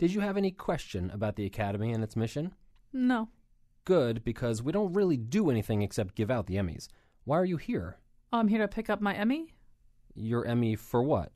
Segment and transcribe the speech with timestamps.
[0.00, 2.54] Did you have any question about the Academy and its mission?
[2.90, 3.28] No.
[3.84, 6.88] Good, because we don't really do anything except give out the Emmys.
[7.24, 7.98] Why are you here?
[8.32, 9.52] I'm here to pick up my Emmy.
[10.14, 11.32] Your Emmy for what?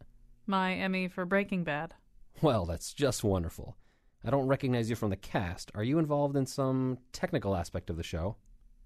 [0.47, 1.93] My Emmy for Breaking Bad.
[2.41, 3.77] Well, that's just wonderful.
[4.25, 5.71] I don't recognize you from the cast.
[5.75, 8.37] Are you involved in some technical aspect of the show?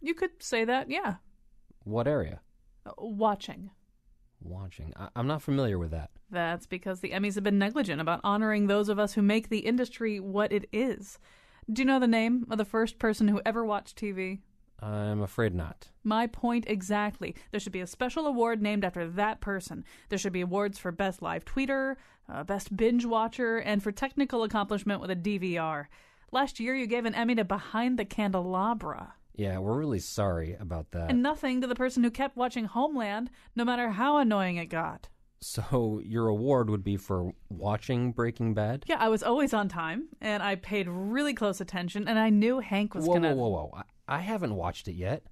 [0.02, 1.14] You could say that, yeah.
[1.84, 2.40] What area?
[2.84, 3.70] Uh, watching.
[4.40, 4.92] Watching.
[4.96, 6.10] I- I'm not familiar with that.
[6.30, 9.60] That's because the Emmys have been negligent about honoring those of us who make the
[9.60, 11.18] industry what it is.
[11.70, 14.40] Do you know the name of the first person who ever watched TV?
[14.80, 15.88] I'm afraid not.
[16.04, 17.34] My point exactly.
[17.50, 19.84] There should be a special award named after that person.
[20.08, 21.96] There should be awards for best live tweeter,
[22.28, 25.86] uh, best binge watcher, and for technical accomplishment with a DVR.
[26.30, 29.14] Last year, you gave an Emmy to Behind the Candelabra.
[29.38, 31.10] Yeah, we're really sorry about that.
[31.10, 35.08] And nothing to the person who kept watching Homeland, no matter how annoying it got.
[35.40, 38.82] So, your award would be for watching Breaking Bad?
[38.88, 42.58] Yeah, I was always on time, and I paid really close attention, and I knew
[42.58, 43.36] Hank was whoa, gonna.
[43.36, 43.82] whoa, whoa, whoa.
[44.08, 45.22] I, I haven't watched it yet.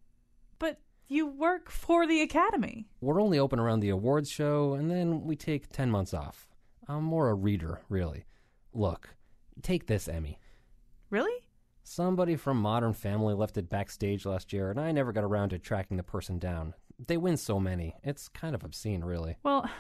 [0.61, 2.87] But you work for the Academy.
[3.01, 6.47] We're only open around the awards show, and then we take 10 months off.
[6.87, 8.25] I'm more a reader, really.
[8.73, 9.17] Look,
[9.63, 10.39] take this, Emmy.
[11.11, 11.46] Really?
[11.89, 15.59] Somebody from Modern Family left it backstage last year, and I never got around to
[15.61, 16.75] tracking the person down.
[16.99, 17.95] They win so many.
[18.03, 19.37] It's kind of obscene, really.
[19.45, 19.71] Well,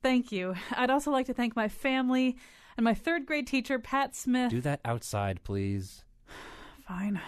[0.00, 0.54] thank you.
[0.70, 2.36] I'd also like to thank my family
[2.76, 4.52] and my third grade teacher, Pat Smith.
[4.52, 6.04] Do that outside, please.
[6.86, 7.20] Fine.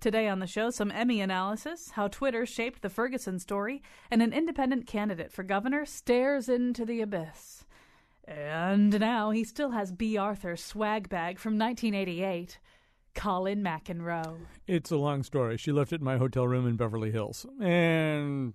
[0.00, 3.80] Today on the show, some Emmy analysis, how Twitter shaped the Ferguson story,
[4.10, 7.64] and an independent candidate for governor stares into the abyss.
[8.26, 12.58] And now he still has Bea Arthur's swag bag from 1988.
[13.14, 14.38] Colin McEnroe.
[14.66, 15.56] It's a long story.
[15.56, 17.46] She left it in my hotel room in Beverly Hills.
[17.60, 18.54] And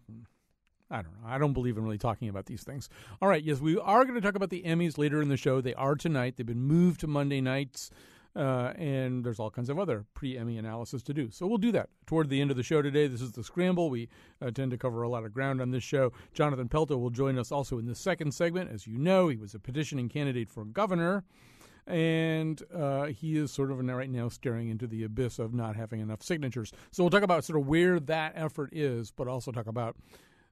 [0.91, 1.27] I don't know.
[1.27, 2.89] I don't believe in really talking about these things.
[3.21, 5.61] All right, yes, we are going to talk about the Emmys later in the show.
[5.61, 6.35] They are tonight.
[6.35, 7.89] They've been moved to Monday nights.
[8.39, 11.29] Uh, and there's all kinds of other pre Emmy analysis to do.
[11.29, 13.05] So we'll do that toward the end of the show today.
[13.07, 13.89] This is the Scramble.
[13.89, 14.07] We
[14.41, 16.13] uh, tend to cover a lot of ground on this show.
[16.33, 18.71] Jonathan Pelto will join us also in the second segment.
[18.71, 21.25] As you know, he was a petitioning candidate for governor
[21.85, 25.99] and uh, he is sort of right now staring into the abyss of not having
[25.99, 26.71] enough signatures.
[26.91, 29.95] So we'll talk about sort of where that effort is, but also talk about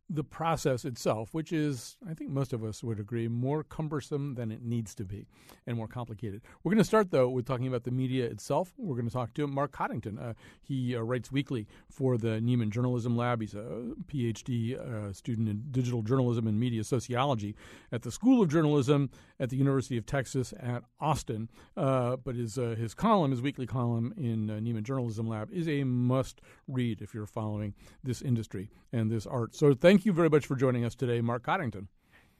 [0.09, 4.51] the process itself, which is, I think most of us would agree, more cumbersome than
[4.51, 5.27] it needs to be
[5.65, 6.41] and more complicated.
[6.63, 8.73] We're going to start, though, with talking about the media itself.
[8.77, 10.17] We're going to talk to Mark Coddington.
[10.17, 13.41] Uh, he uh, writes weekly for the Nieman Journalism Lab.
[13.41, 17.55] He's a PhD uh, student in digital journalism and media sociology
[17.91, 19.09] at the School of Journalism
[19.39, 21.49] at the University of Texas at Austin.
[21.75, 25.67] Uh, but his, uh, his column, his weekly column in uh, Nieman Journalism Lab, is
[25.67, 27.73] a must read if you're following
[28.03, 29.53] this industry and this art.
[29.53, 31.87] So thank you very much for joining us today, Mark Coddington.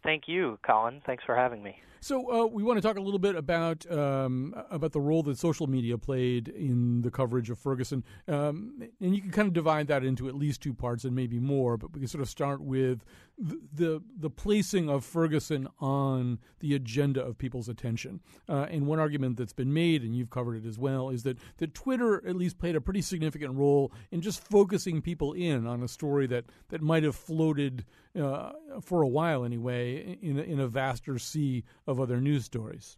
[0.03, 1.01] Thank you, Colin.
[1.05, 1.81] Thanks for having me.
[1.99, 5.37] So uh, we want to talk a little bit about um, about the role that
[5.37, 9.87] social media played in the coverage of Ferguson, um, and you can kind of divide
[9.87, 11.75] that into at least two parts and maybe more.
[11.77, 13.03] But we can sort of start with
[13.37, 18.21] the the, placing of Ferguson on the agenda of people's attention.
[18.47, 21.37] Uh, and one argument that's been made, and you've covered it as well, is that
[21.57, 25.81] that Twitter at least played a pretty significant role in just focusing people in on
[25.83, 27.85] a story that that might have floated
[28.17, 32.97] uh, for a while anyway in in a vaster sea of other news stories.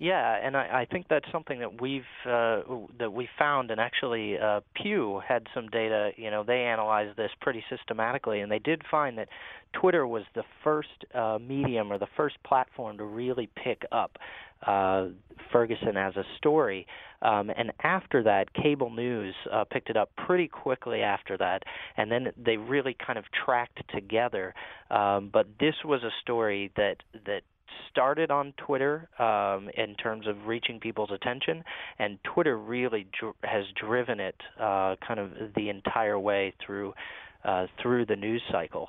[0.00, 2.62] Yeah, and I, I think that's something that we've uh,
[3.00, 6.12] that we found, and actually uh, Pew had some data.
[6.16, 9.28] You know, they analyzed this pretty systematically, and they did find that
[9.72, 14.18] Twitter was the first uh, medium or the first platform to really pick up
[14.66, 15.06] uh,
[15.52, 16.86] Ferguson as a story.
[17.20, 21.62] Um, and after that, cable news uh, picked it up pretty quickly after that,
[21.96, 24.54] and then they really kind of tracked together.
[24.90, 26.96] Um, but this was a story that
[27.26, 27.42] that
[27.90, 31.64] started on Twitter um, in terms of reaching people's attention,
[31.98, 36.94] and Twitter really dr- has driven it uh, kind of the entire way through
[37.44, 38.88] uh, through the news cycle.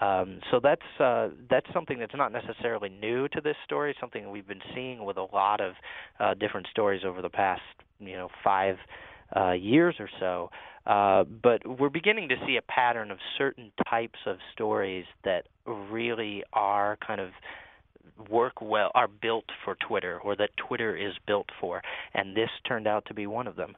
[0.00, 3.94] Um, so that's uh, that's something that's not necessarily new to this story.
[4.00, 5.74] Something we've been seeing with a lot of
[6.18, 7.62] uh, different stories over the past
[8.00, 8.76] you know five
[9.36, 10.50] uh, years or so.
[10.86, 16.44] Uh, but we're beginning to see a pattern of certain types of stories that really
[16.52, 17.30] are kind of
[18.28, 21.82] work well, are built for Twitter, or that Twitter is built for,
[22.12, 23.76] and this turned out to be one of them.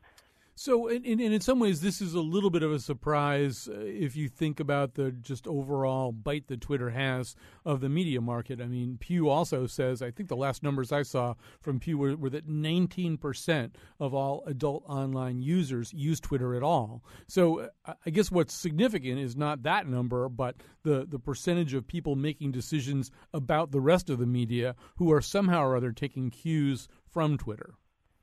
[0.59, 3.79] So, and, and in some ways, this is a little bit of a surprise uh,
[3.79, 7.37] if you think about the just overall bite that Twitter has
[7.67, 8.63] of the media market.
[8.63, 12.17] I mean, Pew also says, I think the last numbers I saw from Pew were,
[12.17, 17.05] were that 19% of all adult online users use Twitter at all.
[17.29, 21.87] So, uh, I guess what's significant is not that number, but the, the percentage of
[21.87, 26.31] people making decisions about the rest of the media who are somehow or other taking
[26.31, 27.75] cues from Twitter.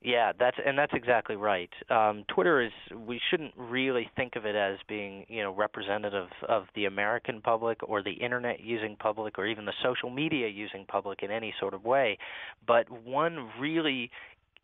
[0.04, 1.70] Yeah, that's and that's exactly right.
[1.88, 6.64] Um, Twitter is we shouldn't really think of it as being you know representative of
[6.74, 11.22] the American public or the internet using public or even the social media using public
[11.22, 12.18] in any sort of way,
[12.66, 14.10] but one really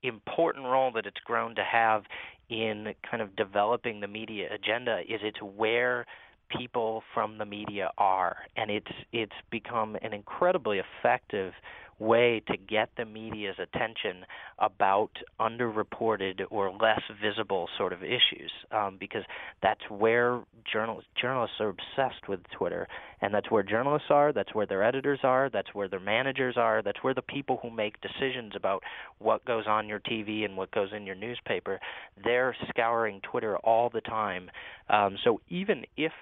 [0.03, 2.03] important role that it's grown to have
[2.51, 6.05] in kind of developing the media agenda is it's where
[6.51, 11.53] people from the media are and it's it's become an incredibly effective
[12.01, 14.25] way to get the media's attention
[14.59, 19.23] about underreported or less visible sort of issues um, because
[19.63, 22.89] that's where journalists journalists are obsessed with Twitter
[23.21, 26.83] and that's where journalists are that's where their editors are that's where their managers are
[26.83, 28.83] that's where the people who make decisions about
[29.19, 31.79] what goes on your TV and what goes in your newspaper
[32.25, 34.51] they're scouring Twitter all the time.
[34.89, 36.13] Um, so even if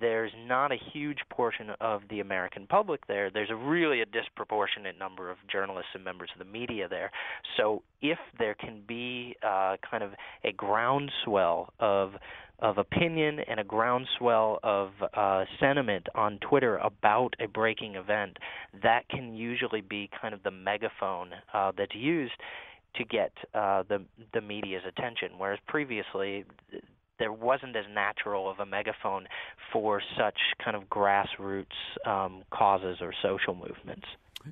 [0.00, 3.30] there's not a huge portion of the American public there.
[3.30, 7.10] There's a really a disproportionate number of journalists and members of the media there.
[7.56, 10.12] So if there can be uh, kind of
[10.44, 12.12] a groundswell of
[12.60, 18.36] of opinion and a groundswell of uh, sentiment on Twitter about a breaking event,
[18.82, 22.32] that can usually be kind of the megaphone uh, that's used
[22.96, 24.02] to get uh, the
[24.34, 25.30] the media's attention.
[25.38, 26.44] Whereas previously,
[27.18, 29.26] there wasn't as natural of a megaphone
[29.72, 31.66] for such kind of grassroots
[32.06, 34.06] um, causes or social movements.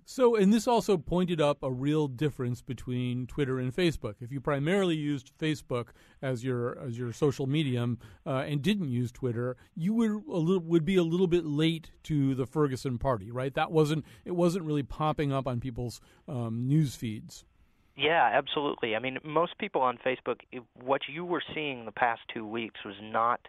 [0.04, 4.14] So, and this also pointed up a real difference between Twitter and Facebook.
[4.20, 5.88] If you primarily used Facebook
[6.20, 10.62] as your as your social medium uh, and didn't use Twitter, you would a little,
[10.62, 13.54] would be a little bit late to the Ferguson party, right?
[13.54, 17.44] That wasn't it wasn't really popping up on people's um, news feeds.
[17.96, 18.94] Yeah, absolutely.
[18.94, 20.40] I mean, most people on Facebook,
[20.82, 23.40] what you were seeing the past two weeks was not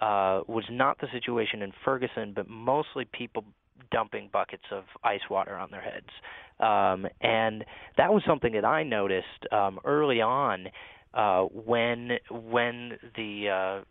[0.00, 3.44] uh, was not the situation in Ferguson, but mostly people
[3.90, 6.06] dumping buckets of ice water on their heads,
[6.60, 7.64] um, and
[7.96, 10.68] that was something that I noticed um, early on
[11.14, 13.84] uh, when when the uh,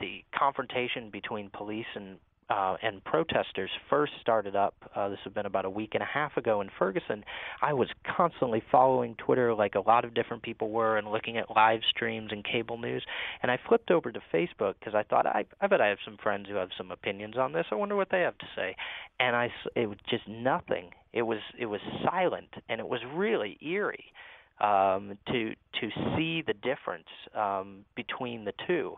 [0.00, 2.16] the confrontation between police and
[2.54, 6.06] uh, and protesters first started up, uh, this has been about a week and a
[6.06, 7.24] half ago in Ferguson,
[7.60, 11.50] I was constantly following Twitter like a lot of different people were and looking at
[11.54, 13.04] live streams and cable news.
[13.42, 16.16] And I flipped over to Facebook because I thought, I, I bet I have some
[16.22, 17.66] friends who have some opinions on this.
[17.72, 18.76] I wonder what they have to say.
[19.18, 20.90] And I, it was just nothing.
[21.12, 24.12] It was it was silent, and it was really eerie
[24.60, 27.06] um, to to see the difference
[27.36, 28.96] um, between the two.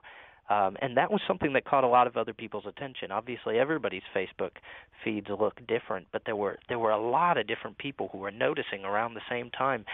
[0.48, 3.10] Um, and that was something that caught a lot of other people's attention.
[3.10, 4.52] Obviously, everybody's Facebook
[5.04, 8.30] feeds look different, but there were there were a lot of different people who were
[8.30, 9.84] noticing around the same time.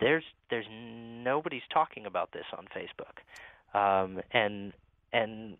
[0.00, 4.72] There's there's nobody's talking about this on Facebook, um, and
[5.12, 5.56] and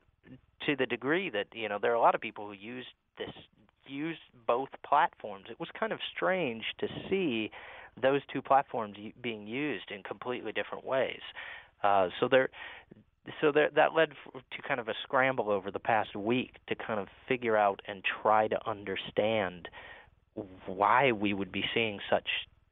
[0.67, 2.87] to the degree that you know there are a lot of people who use
[3.19, 3.35] this
[3.87, 5.47] use both platforms.
[5.51, 7.51] It was kind of strange to see
[8.01, 11.21] those two platforms being used in completely different ways.
[11.83, 12.49] Uh, so there
[13.41, 16.99] so that that led to kind of a scramble over the past week to kind
[16.99, 19.69] of figure out and try to understand
[20.67, 22.29] why we would be seeing such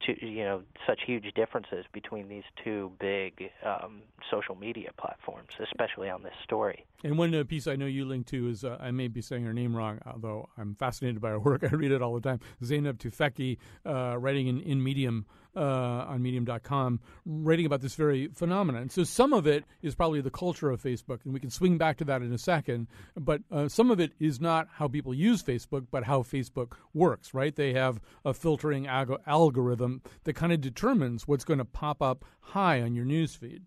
[0.07, 6.09] to, you know such huge differences between these two big um, social media platforms, especially
[6.09, 6.85] on this story.
[7.05, 9.45] And one uh, piece I know you linked to is uh, I may be saying
[9.45, 11.65] her name wrong, although I'm fascinated by her work.
[11.71, 12.41] I read it all the time.
[12.63, 15.27] Zeynep Tufekci, uh, writing in, in Medium
[15.57, 15.61] uh,
[16.09, 18.89] on Medium.com, writing about this very phenomenon.
[18.89, 21.97] So some of it is probably the culture of Facebook, and we can swing back
[21.99, 22.89] to that in a second.
[23.17, 27.35] But uh, some of it is not how people use Facebook, but how Facebook works.
[27.35, 27.55] Right?
[27.55, 32.81] They have a filtering algorithm that kind of determines what's going to pop up high
[32.83, 33.61] on your newsfeed.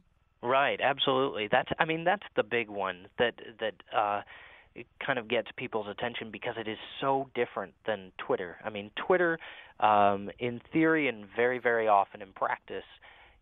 [0.44, 1.48] Right, absolutely.
[1.50, 4.22] That's I mean that's the big one that that uh
[4.76, 8.58] it kind of gets people's attention because it is so different than Twitter.
[8.64, 9.40] I mean, Twitter
[9.80, 12.84] um in theory and very very often in practice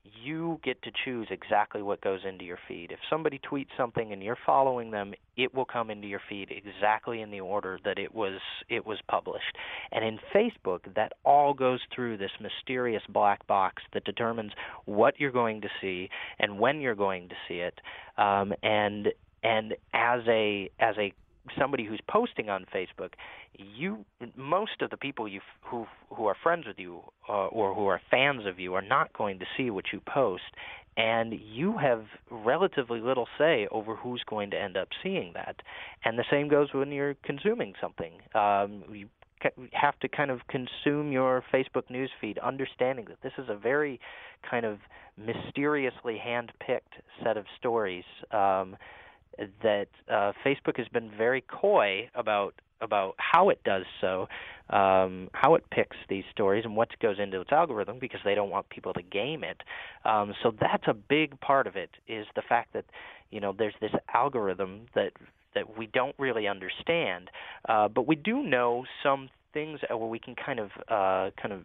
[0.04, 2.92] you get to choose exactly what goes into your feed.
[2.92, 7.22] If somebody tweets something and you're following them, it will come into your feed exactly
[7.22, 9.58] in the order that it was it was published.
[9.92, 14.52] And in Facebook, that all goes through this mysterious black box that determines
[14.86, 16.10] what you're going to see
[16.40, 17.80] and when you're going to see it.
[18.18, 19.10] Um, and
[19.44, 21.14] and as a as a
[21.58, 23.14] somebody who's posting on Facebook,
[23.58, 24.06] you
[24.36, 28.02] most of the people you who who are friends with you uh, or who are
[28.10, 30.44] fans of you are not going to see what you post,
[30.98, 35.56] and you have relatively little say over who's going to end up seeing that.
[36.06, 38.14] And the same goes when you're consuming something.
[38.36, 39.08] Um, you
[39.74, 44.00] have to kind of consume your Facebook news feed, understanding that this is a very
[44.48, 44.78] kind of
[45.18, 46.94] mysteriously hand-picked
[47.24, 48.04] set of stories.
[48.32, 48.78] Um,
[49.64, 54.28] that uh, Facebook has been very coy about about how it does so,
[54.72, 58.50] um, how it picks these stories, and what goes into its algorithm because they don't
[58.50, 59.62] want people to game it.
[60.04, 62.86] Um, so that's a big part of it is the fact that
[63.30, 65.12] you know there's this algorithm that
[65.54, 67.30] that we don't really understand,
[67.68, 71.64] uh, but we do know some things where we can kind of uh, kind of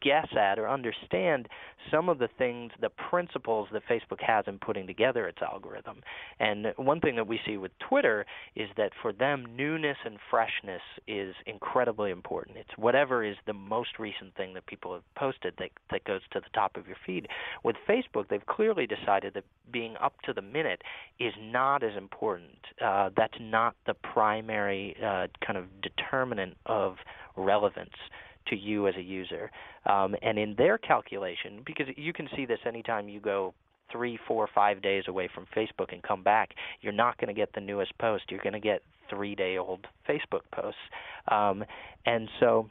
[0.00, 1.48] guess at or understand
[1.90, 6.02] some of the things, the principles that Facebook has in putting together its algorithm.
[6.38, 10.82] And one thing that we see with Twitter is that for them, newness and freshness
[11.06, 12.58] is incredibly important.
[12.58, 16.40] It's whatever is the most recent thing that people have posted that, that goes to
[16.40, 17.28] the top of your feed.
[17.64, 20.82] With Facebook, they've clearly decided that being up to the minute
[21.18, 22.58] is not as important.
[22.84, 26.96] Uh, that's not the primary uh, kind of determinant of
[27.36, 27.94] relevance
[28.50, 29.50] to you as a user.
[29.86, 33.54] Um, and in their calculation, because you can see this anytime you go
[33.90, 36.50] three, four, five days away from Facebook and come back,
[36.80, 38.24] you're not going to get the newest post.
[38.28, 40.80] You're going to get three day old Facebook posts.
[41.28, 41.64] Um,
[42.04, 42.68] and so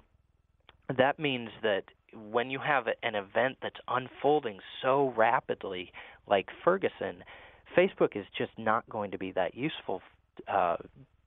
[0.98, 1.84] that means that
[2.32, 5.92] when you have an event that's unfolding so rapidly,
[6.28, 7.24] like Ferguson,
[7.78, 10.02] Facebook is just not going to be that useful
[10.48, 10.78] uh,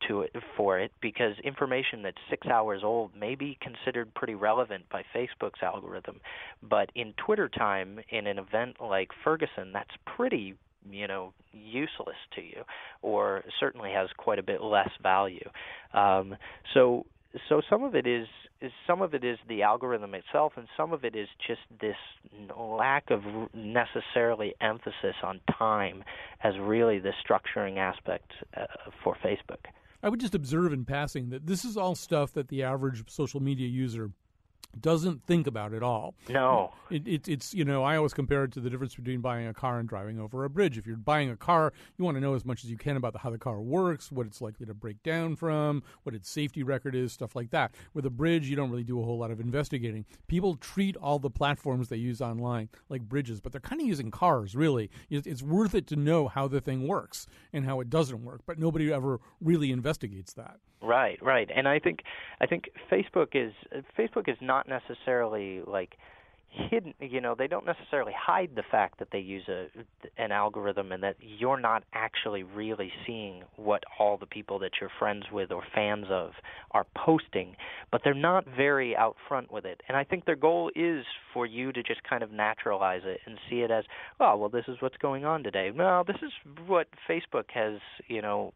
[0.08, 4.84] to it for it because information that's six hours old may be considered pretty relevant
[4.90, 6.20] by Facebook's algorithm,
[6.62, 10.54] but in Twitter time, in an event like Ferguson, that's pretty
[10.90, 12.62] you know useless to you,
[13.02, 15.48] or certainly has quite a bit less value.
[15.92, 16.36] Um,
[16.74, 17.06] so
[17.48, 18.26] so some of it is,
[18.60, 21.96] is some of it is the algorithm itself, and some of it is just this
[22.58, 23.22] lack of
[23.54, 26.02] necessarily emphasis on time
[26.42, 28.64] as really the structuring aspect uh,
[29.02, 29.64] for Facebook.
[30.02, 33.40] I would just observe in passing that this is all stuff that the average social
[33.40, 34.10] media user
[34.78, 36.14] doesn't think about it all.
[36.28, 39.46] No, it, it, it's you know I always compare it to the difference between buying
[39.46, 40.78] a car and driving over a bridge.
[40.78, 43.12] If you're buying a car, you want to know as much as you can about
[43.12, 46.62] the, how the car works, what it's likely to break down from, what its safety
[46.62, 47.74] record is, stuff like that.
[47.94, 50.04] With a bridge, you don't really do a whole lot of investigating.
[50.28, 54.10] People treat all the platforms they use online like bridges, but they're kind of using
[54.10, 54.54] cars.
[54.54, 58.42] Really, it's worth it to know how the thing works and how it doesn't work,
[58.46, 60.58] but nobody ever really investigates that.
[60.82, 62.00] Right, right, and I think
[62.40, 63.52] I think Facebook is
[63.98, 65.96] Facebook is not necessarily like
[66.50, 69.66] hidden you know they don't necessarily hide the fact that they use a
[70.18, 74.90] an algorithm and that you're not actually really seeing what all the people that you're
[74.98, 76.32] friends with or fans of
[76.72, 77.54] are posting
[77.92, 79.80] but they're not very out front with it.
[79.86, 83.38] And i think their goal is for you to just kind of naturalize it and
[83.48, 83.84] see it as
[84.18, 85.70] oh well this is what's going on today.
[85.70, 86.32] Well this is
[86.66, 88.52] what facebook has you know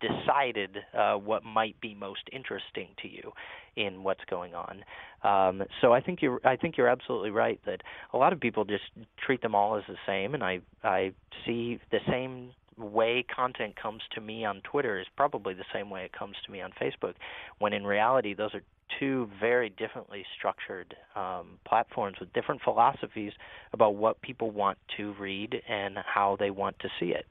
[0.00, 3.32] decided uh, what might be most interesting to you
[3.76, 4.84] in what's going on.
[5.22, 8.64] Um, so I think you're I think you're absolutely right that a lot of people
[8.64, 8.84] just
[9.24, 11.12] treat them all as the same, and I I
[11.44, 16.04] see the same way content comes to me on Twitter is probably the same way
[16.04, 17.14] it comes to me on Facebook,
[17.58, 18.62] when in reality those are
[19.00, 23.32] two very differently structured um, platforms with different philosophies
[23.72, 27.26] about what people want to read and how they want to see it.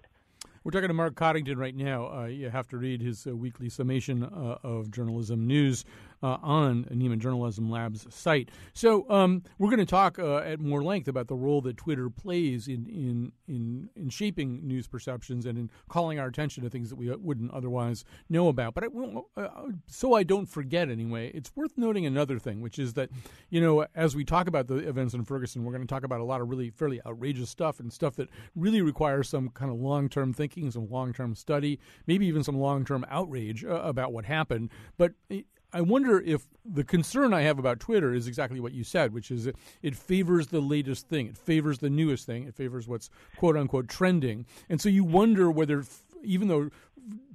[0.66, 2.12] We're talking to Mark Coddington right now.
[2.12, 5.86] Uh, you have to read his uh, weekly summation uh, of journalism news
[6.24, 8.50] uh, on Nieman Journalism Lab's site.
[8.74, 12.10] So um, we're going to talk uh, at more length about the role that Twitter
[12.10, 16.90] plays in, in in in shaping news perceptions and in calling our attention to things
[16.90, 18.74] that we wouldn't otherwise know about.
[18.74, 19.50] But I, uh,
[19.88, 23.10] so I don't forget anyway, it's worth noting another thing, which is that
[23.50, 26.20] you know as we talk about the events in Ferguson, we're going to talk about
[26.20, 29.78] a lot of really fairly outrageous stuff and stuff that really requires some kind of
[29.80, 34.14] long term thinking, some long term study, maybe even some long term outrage uh, about
[34.14, 34.70] what happened.
[34.98, 35.14] But
[35.76, 39.30] I wonder if the concern I have about Twitter is exactly what you said, which
[39.30, 43.10] is it, it favors the latest thing, it favors the newest thing, it favors what's
[43.36, 44.46] quote unquote trending.
[44.70, 45.84] And so you wonder whether,
[46.24, 46.70] even though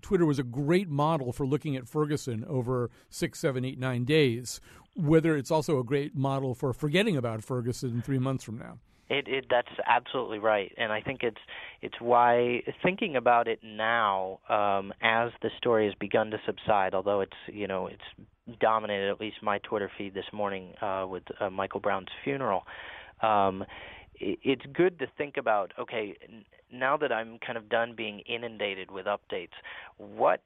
[0.00, 4.58] Twitter was a great model for looking at Ferguson over six, seven, eight, nine days,
[4.96, 8.78] whether it's also a great model for forgetting about Ferguson three months from now.
[9.10, 11.40] It, it that's absolutely right, and I think it's
[11.82, 17.20] it's why thinking about it now, um, as the story has begun to subside, although
[17.20, 21.50] it's you know it's dominated at least my Twitter feed this morning uh, with uh,
[21.50, 22.62] Michael Brown's funeral.
[23.20, 23.64] Um,
[24.20, 26.16] it's good to think about okay
[26.72, 29.54] now that I'm kind of done being inundated with updates
[29.96, 30.40] what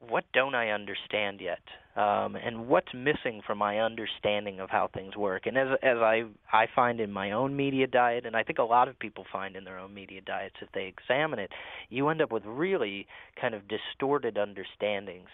[0.00, 1.58] what don't I understand yet?
[1.96, 5.46] Um, and what's missing from my understanding of how things work?
[5.46, 8.64] And as as I I find in my own media diet and I think a
[8.64, 11.50] lot of people find in their own media diets if they examine it
[11.88, 13.06] you end up with really
[13.40, 15.28] kind of distorted understandings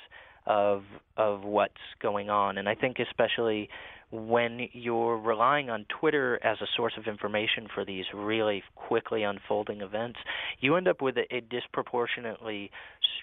[0.47, 0.83] of
[1.17, 2.59] of what's going on.
[2.59, 3.69] And I think especially
[4.15, 9.81] when you're relying on Twitter as a source of information for these really quickly unfolding
[9.81, 10.21] events,
[10.61, 12.71] you end up with a, a disproportionately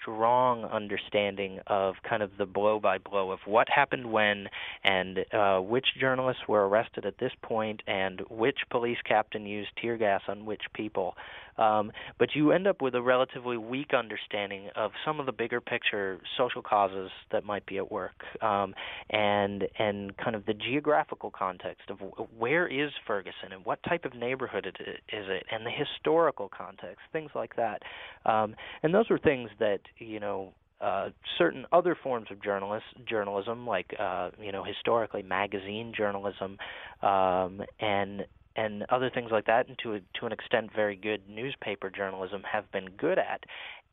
[0.00, 4.48] strong understanding of kind of the blow by blow of what happened when
[4.84, 9.96] and uh, which journalists were arrested at this point and which police captain used tear
[9.96, 11.14] gas on which people.
[11.58, 15.60] Um, but you end up with a relatively weak understanding of some of the bigger
[15.60, 18.74] picture social causes that might be at work, um,
[19.10, 21.98] and and kind of the geographical context of
[22.36, 27.00] where is Ferguson and what type of neighborhood it is it, and the historical context,
[27.12, 27.82] things like that.
[28.26, 33.66] Um, and those were things that you know uh, certain other forms of journalist, journalism,
[33.66, 36.58] like uh, you know historically magazine journalism,
[37.02, 41.22] um, and and other things like that, and to a, to an extent, very good
[41.28, 43.44] newspaper journalism have been good at,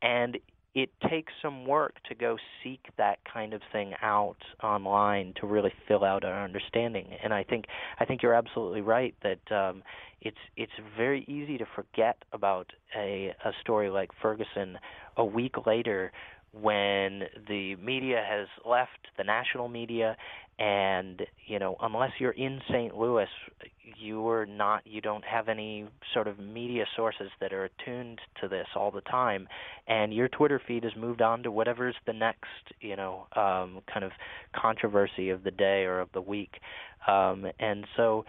[0.02, 0.38] and
[0.74, 5.72] it takes some work to go seek that kind of thing out online to really
[5.88, 7.08] fill out our understanding.
[7.22, 7.64] And I think
[7.98, 9.82] I think you're absolutely right that um,
[10.20, 14.78] it's it's very easy to forget about a a story like Ferguson
[15.16, 16.12] a week later
[16.52, 20.16] when the media has left the national media
[20.58, 22.96] and you know unless you're in St.
[22.96, 23.28] Louis
[23.98, 28.66] you're not you don't have any sort of media sources that are attuned to this
[28.74, 29.48] all the time
[29.86, 32.44] and your Twitter feed has moved on to whatever's the next
[32.80, 34.12] you know um kind of
[34.54, 36.60] controversy of the day or of the week.
[37.08, 38.24] Um and so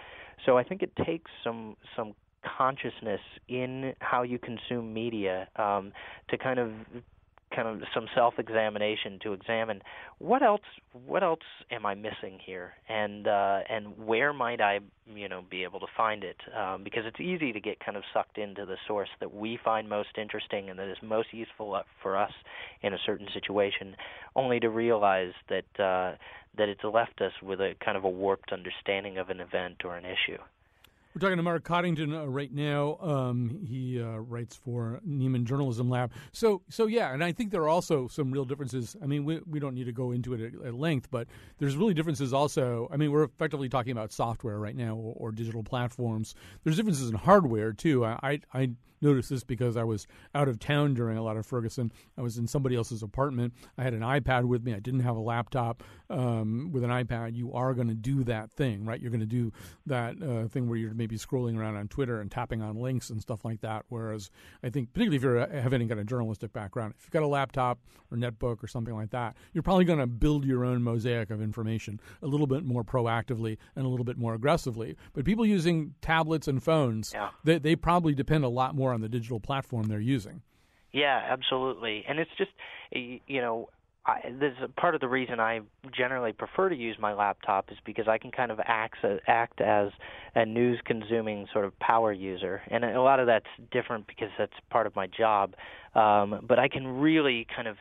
[0.45, 2.15] so I think it takes some some
[2.57, 5.91] consciousness in how you consume media um,
[6.29, 6.71] to kind of
[7.55, 9.81] kind of some self-examination to examine
[10.19, 10.61] what else
[11.05, 11.39] what else
[11.71, 14.79] am I missing here, and uh, and where might I
[15.13, 16.37] you know be able to find it?
[16.57, 19.89] Um, because it's easy to get kind of sucked into the source that we find
[19.89, 22.31] most interesting and that is most useful for us
[22.81, 23.95] in a certain situation,
[24.35, 26.15] only to realize that uh,
[26.57, 29.95] that it's left us with a kind of a warped understanding of an event or
[29.95, 30.37] an issue.
[31.13, 32.97] We're talking to Mark Coddington uh, right now.
[33.01, 36.13] Um, he uh, writes for Nieman Journalism Lab.
[36.31, 38.95] So, so yeah, and I think there are also some real differences.
[39.03, 41.75] I mean, we, we don't need to go into it at, at length, but there's
[41.75, 42.87] really differences also.
[42.93, 46.33] I mean, we're effectively talking about software right now or, or digital platforms.
[46.63, 48.05] There's differences in hardware too.
[48.05, 48.69] I, I, I
[49.01, 51.91] noticed this because I was out of town during a lot of Ferguson.
[52.17, 53.53] I was in somebody else's apartment.
[53.77, 54.73] I had an iPad with me.
[54.73, 55.83] I didn't have a laptop.
[56.09, 58.99] Um, with an iPad, you are going to do that thing, right?
[58.99, 59.51] You're going to do
[59.85, 63.19] that uh, thing where you're maybe scrolling around on Twitter and tapping on links and
[63.19, 63.85] stuff like that.
[63.89, 64.29] Whereas
[64.63, 67.23] I think, particularly if you uh, have any kind of journalistic background, if you've got
[67.23, 67.79] a laptop
[68.11, 71.41] or netbook or something like that, you're probably going to build your own mosaic of
[71.41, 74.95] information a little bit more proactively and a little bit more aggressively.
[75.13, 77.31] But people using tablets and phones, yeah.
[77.43, 80.43] they, they probably depend a lot more on the digital platform they're using.
[80.91, 82.05] Yeah, absolutely.
[82.07, 82.51] And it's just,
[82.91, 83.69] you know,
[84.05, 85.61] I, this is part of the reason I
[85.95, 89.89] generally prefer to use my laptop is because I can kind of act, act as
[90.33, 94.53] a news consuming sort of power user, and a lot of that's different because that's
[94.71, 95.53] part of my job.
[95.93, 97.77] Um, but I can really kind of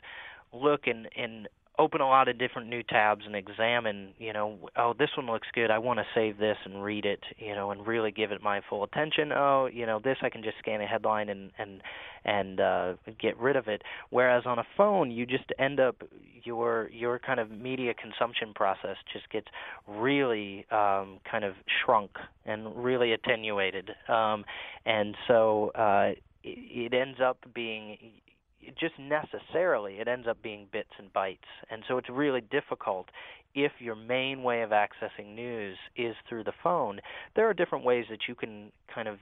[0.52, 1.48] look and, and
[1.80, 5.48] open a lot of different new tabs and examine, you know, oh, this one looks
[5.54, 5.70] good.
[5.70, 8.60] I want to save this and read it, you know, and really give it my
[8.68, 9.32] full attention.
[9.32, 11.80] Oh, you know, this I can just scan a headline and and
[12.24, 13.80] and uh, get rid of it.
[14.10, 16.02] Whereas on a phone, you just end up
[16.44, 19.46] your your kind of media consumption process just gets
[19.88, 22.10] really um, kind of shrunk
[22.44, 24.44] and really attenuated, um,
[24.84, 26.12] and so uh,
[26.44, 27.96] it, it ends up being
[28.78, 31.38] just necessarily it ends up being bits and bytes.
[31.70, 33.08] And so it's really difficult
[33.54, 37.00] if your main way of accessing news is through the phone.
[37.34, 39.18] There are different ways that you can kind of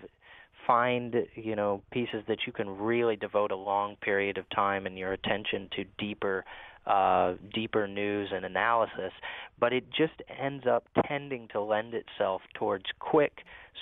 [0.66, 4.98] find you know pieces that you can really devote a long period of time and
[4.98, 6.44] your attention to deeper
[6.88, 9.12] uh, deeper news and analysis,
[9.60, 13.32] but it just ends up tending to lend itself towards quick,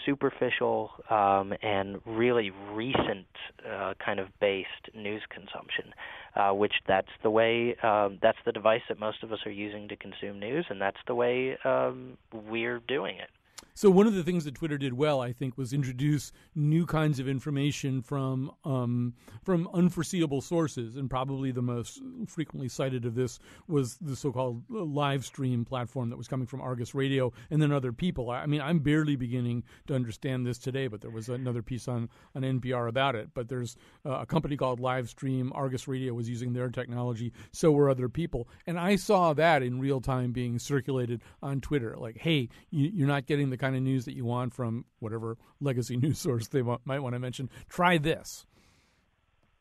[0.04, 3.26] superficial, um, and really recent
[3.70, 5.92] uh, kind of based news consumption.
[6.34, 9.88] Uh, which that's the way um, that's the device that most of us are using
[9.88, 13.30] to consume news, and that's the way um, we're doing it.
[13.76, 17.20] So one of the things that Twitter did well, I think, was introduce new kinds
[17.20, 19.12] of information from um,
[19.42, 25.26] from unforeseeable sources, and probably the most frequently cited of this was the so-called live
[25.26, 28.30] stream platform that was coming from Argus Radio and then other people.
[28.30, 32.08] I mean, I'm barely beginning to understand this today, but there was another piece on
[32.34, 33.28] on NPR about it.
[33.34, 35.50] But there's uh, a company called Livestream.
[35.54, 39.80] Argus Radio was using their technology, so were other people, and I saw that in
[39.80, 41.94] real time being circulated on Twitter.
[41.98, 45.36] Like, hey, you, you're not getting the kind of news that you want from whatever
[45.60, 47.50] legacy news source they want, might want to mention.
[47.68, 48.46] Try this.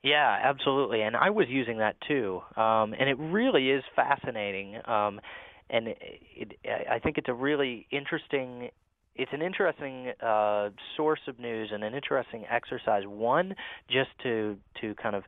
[0.04, 1.02] Yeah, absolutely.
[1.02, 2.42] And I was using that too.
[2.56, 4.76] Um, and it really is fascinating.
[4.86, 5.20] Um,
[5.70, 5.98] and it,
[6.36, 6.60] it,
[6.92, 8.70] I think it's a really interesting
[9.16, 13.04] it's an interesting uh, source of news and an interesting exercise.
[13.06, 13.56] One,
[13.90, 15.24] just to to kind of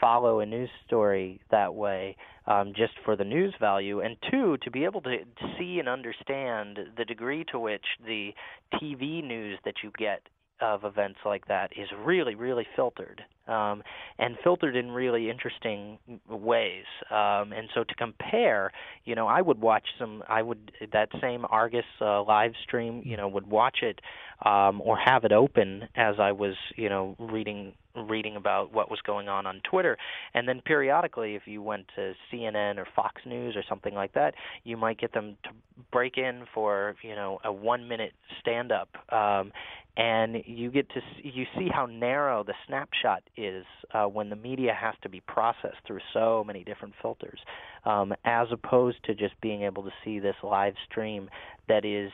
[0.00, 4.70] follow a news story that way, um, just for the news value, and two, to
[4.70, 5.18] be able to
[5.58, 8.30] see and understand the degree to which the
[8.74, 10.22] TV news that you get
[10.60, 13.82] of events like that is really, really filtered, um,
[14.18, 16.84] and filtered in really interesting ways.
[17.10, 18.70] Um, and so to compare,
[19.04, 20.22] you know, I would watch some.
[20.28, 24.00] I would that same Argus uh, live stream, you know, would watch it
[24.44, 29.00] um, or have it open as I was, you know, reading reading about what was
[29.06, 29.96] going on on Twitter.
[30.34, 34.34] And then periodically, if you went to CNN or Fox News or something like that,
[34.64, 35.50] you might get them to
[35.92, 38.88] break in for you know a one minute stand up.
[39.12, 39.52] Um,
[39.96, 44.36] and you get to see, you see how narrow the snapshot is uh, when the
[44.36, 47.40] media has to be processed through so many different filters,
[47.84, 51.28] um, as opposed to just being able to see this live stream
[51.68, 52.10] that is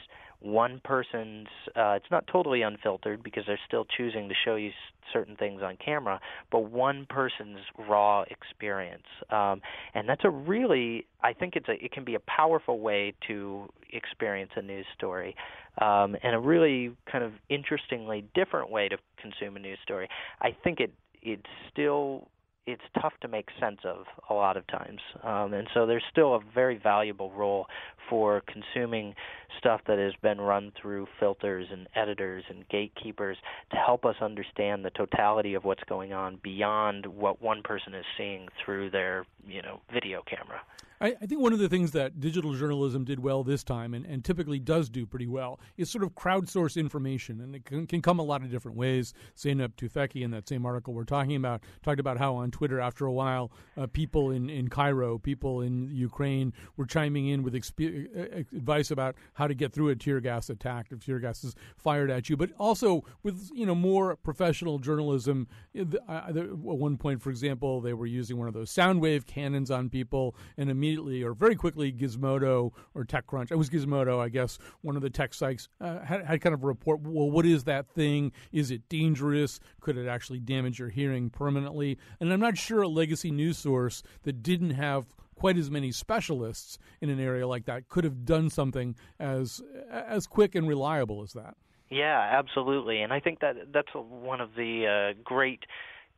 [0.46, 4.70] one person's uh, it's not totally unfiltered because they're still choosing to show you
[5.12, 9.06] certain things on camera but one person's raw experience.
[9.30, 9.61] Um,
[9.94, 13.68] and that's a really i think it's a it can be a powerful way to
[13.92, 15.35] experience a news story
[15.78, 20.09] um, and a really kind of interestingly different way to consume a news story.
[20.40, 22.28] I think it it's still
[22.66, 25.00] it's tough to make sense of a lot of times.
[25.22, 27.66] Um, and so there's still a very valuable role
[28.11, 29.14] for consuming
[29.59, 33.37] stuff that has been run through filters and editors and gatekeepers
[33.70, 38.05] to help us understand the totality of what's going on beyond what one person is
[38.16, 40.61] seeing through their, you know, video camera.
[41.00, 44.06] I, I, think one of the things that digital journalism did well this time, and,
[44.06, 48.00] and typically does do pretty well, is sort of crowdsource information, and it can, can
[48.00, 49.12] come a lot of different ways.
[49.37, 53.04] Zeynep Tufekci, in that same article we're talking about, talked about how on Twitter, after
[53.04, 58.09] a while, uh, people in, in Cairo, people in Ukraine, were chiming in with exp-
[58.16, 61.54] uh, advice about how to get through a tear gas attack if tear gas is
[61.76, 65.46] fired at you, but also with you know more professional journalism.
[65.78, 69.90] At one point, for example, they were using one of those sound wave cannons on
[69.90, 73.51] people, and immediately or very quickly Gizmodo or TechCrunch.
[73.51, 76.64] It was Gizmodo, I guess, one of the tech sites uh, had, had kind of
[76.64, 77.01] a report.
[77.03, 78.33] Well, what is that thing?
[78.51, 79.61] Is it dangerous?
[79.81, 81.99] Could it actually damage your hearing permanently?
[82.18, 86.79] And I'm not sure a legacy news source that didn't have quite as many specialists
[87.03, 91.35] in an area like that could have done something as as quick and reliable as
[91.35, 91.57] that.
[91.90, 95.64] Yeah, absolutely, and I think that that's one of the uh, great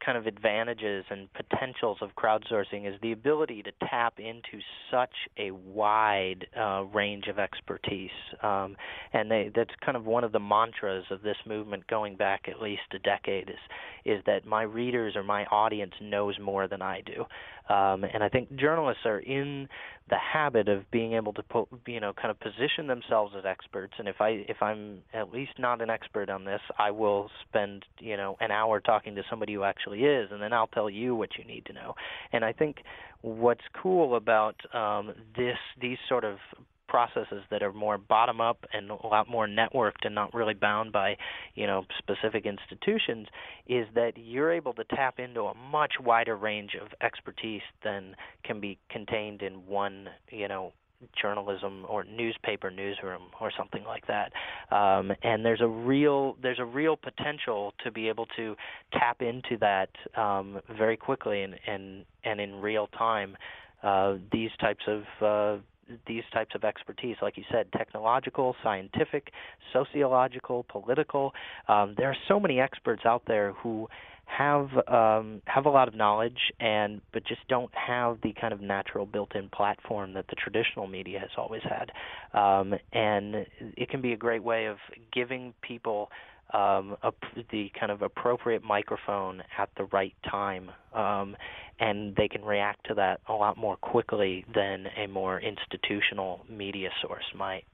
[0.05, 5.51] kind of advantages and potentials of crowdsourcing is the ability to tap into such a
[5.51, 8.11] wide uh, range of expertise.
[8.43, 8.77] Um,
[9.13, 12.61] and they, that's kind of one of the mantras of this movement going back at
[12.61, 13.57] least a decade is,
[14.05, 17.25] is that my readers or my audience knows more than I do.
[17.69, 19.69] Um, and I think journalists are in
[20.09, 23.93] the habit of being able to put, you know, kind of position themselves as experts.
[23.99, 27.85] And if I if I'm at least not an expert on this, I will spend,
[28.01, 31.15] you know, an hour talking to somebody who actually is, and then I'll tell you
[31.15, 31.95] what you need to know.
[32.33, 32.79] And I think
[33.21, 36.39] what's cool about um, this these sort of
[36.89, 40.93] processes that are more bottom up and a lot more networked and not really bound
[40.93, 41.17] by
[41.55, 43.29] you know specific institutions
[43.69, 48.61] is that you're able to tap into a much wider range of expertise than can
[48.61, 50.73] be contained in one you know
[51.21, 54.33] journalism or newspaper newsroom or something like that.
[54.75, 58.57] Um, and there's a real there's a real potential to be able to
[58.93, 63.37] tap into that um, very quickly and and and in real time
[63.83, 65.63] uh, these types of uh,
[66.07, 69.31] these types of expertise, like you said, technological, scientific,
[69.73, 71.33] sociological, political.
[71.69, 73.89] Um, there are so many experts out there who
[74.29, 78.61] have um, have a lot of knowledge and but just don't have the kind of
[78.61, 81.91] natural built-in platform that the traditional media has always had.
[82.39, 84.77] Um, and it can be a great way of
[85.13, 86.11] giving people
[86.55, 87.13] um, a,
[87.51, 91.37] the kind of appropriate microphone at the right time, um,
[91.81, 96.91] and they can react to that a lot more quickly than a more institutional media
[97.03, 97.65] source might.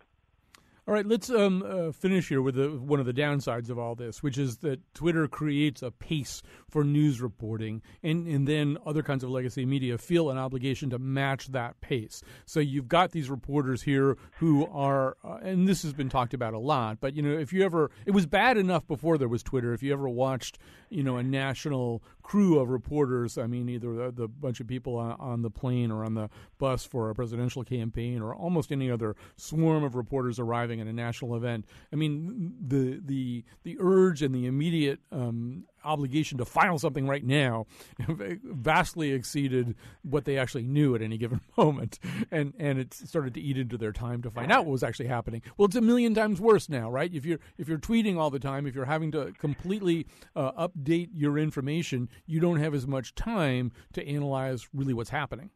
[0.87, 3.95] All right, let's um, uh, finish here with the, one of the downsides of all
[3.95, 9.03] this, which is that Twitter creates a pace for news reporting, and, and then other
[9.03, 12.21] kinds of legacy media feel an obligation to match that pace.
[12.45, 16.53] So you've got these reporters here who are, uh, and this has been talked about
[16.53, 19.43] a lot, but you know, if you ever, it was bad enough before there was
[19.43, 19.73] Twitter.
[19.73, 20.59] If you ever watched,
[20.91, 24.97] you know, a national crew of reporters, I mean, either the, the bunch of people
[24.97, 28.91] on, on the plane or on the bus for a presidential campaign, or almost any
[28.91, 31.67] other swarm of reporters arriving at a national event.
[31.93, 37.25] I mean, the the the urge and the immediate um, obligation to file something right
[37.25, 37.67] now
[38.09, 41.99] vastly exceeded what they actually knew at any given moment,
[42.31, 45.09] and and it started to eat into their time to find out what was actually
[45.09, 45.43] happening.
[45.57, 47.13] Well, it's a million times worse now, right?
[47.13, 51.11] If you're if you're tweeting all the time, if you're having to completely uh, update
[51.13, 55.51] your information, you don't have as much time to analyze really what's happening.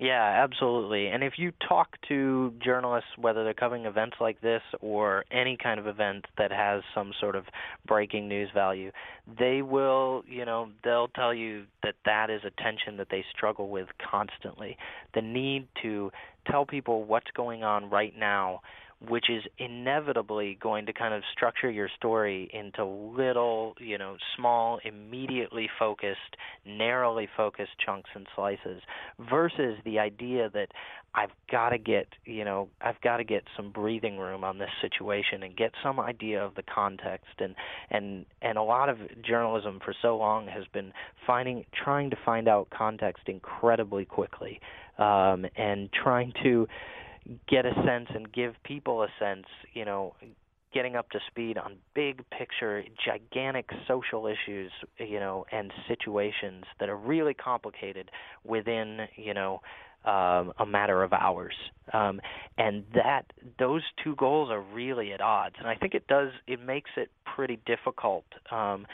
[0.00, 1.08] Yeah, absolutely.
[1.08, 5.80] And if you talk to journalists, whether they're covering events like this or any kind
[5.80, 7.46] of event that has some sort of
[7.84, 8.92] breaking news value,
[9.38, 13.70] they will, you know, they'll tell you that that is a tension that they struggle
[13.70, 14.76] with constantly.
[15.14, 16.12] The need to
[16.48, 18.60] tell people what's going on right now
[19.06, 24.80] which is inevitably going to kind of structure your story into little, you know, small,
[24.84, 28.82] immediately focused, narrowly focused chunks and slices
[29.30, 30.68] versus the idea that
[31.14, 34.70] I've got to get, you know, I've got to get some breathing room on this
[34.80, 37.34] situation and get some idea of the context.
[37.38, 37.54] And
[37.90, 40.92] and and a lot of journalism for so long has been
[41.26, 44.60] finding trying to find out context incredibly quickly
[44.98, 46.66] um and trying to
[47.48, 50.14] get a sense and give people a sense, you know,
[50.72, 56.88] getting up to speed on big picture, gigantic social issues, you know, and situations that
[56.88, 58.10] are really complicated
[58.44, 59.60] within, you know,
[60.04, 61.54] um, a matter of hours.
[61.92, 62.20] Um,
[62.58, 63.22] and that
[63.58, 65.54] those two goals are really at odds.
[65.58, 68.86] And I think it does it makes it pretty difficult um,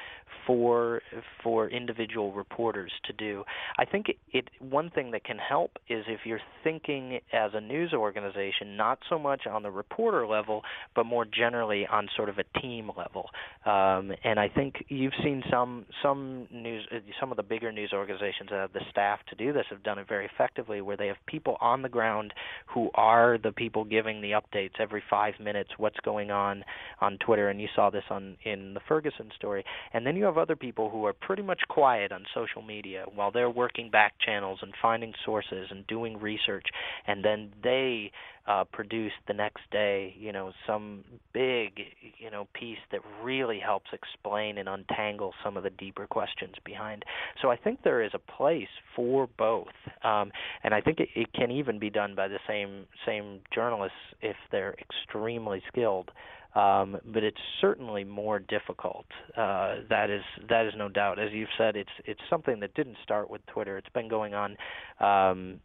[0.47, 1.01] for
[1.43, 3.45] for individual reporters to do.
[3.79, 7.61] I think it, it one thing that can help is if you're thinking as a
[7.61, 10.63] news organization, not so much on the reporter level,
[10.95, 13.31] but more generally on sort of a team level.
[13.65, 16.87] Um, and I think you've seen some some news
[17.19, 19.99] some of the bigger news organizations that have the staff to do this have done
[19.99, 22.33] it very effectively, where they have people on the ground
[22.67, 26.65] who are the people giving the updates every five minutes, what's going on
[27.01, 30.39] on Twitter, and you saw this on in the Ferguson story, and then you have
[30.39, 34.59] other people who are pretty much quiet on social media while they're working back channels
[34.63, 36.67] and finding sources and doing research,
[37.07, 38.11] and then they
[38.47, 41.81] uh, produce the next day, you know, some big,
[42.19, 47.05] you know, piece that really helps explain and untangle some of the deeper questions behind.
[47.41, 49.69] So I think there is a place for both,
[50.03, 50.31] um,
[50.63, 54.37] and I think it, it can even be done by the same same journalists if
[54.51, 56.11] they're extremely skilled
[56.55, 59.07] um, but it's certainly more difficult.
[59.37, 61.19] Uh, that is that is no doubt.
[61.19, 63.77] As you've said, it's it's something that didn't start with Twitter.
[63.77, 64.57] It's been going on
[65.01, 65.61] um,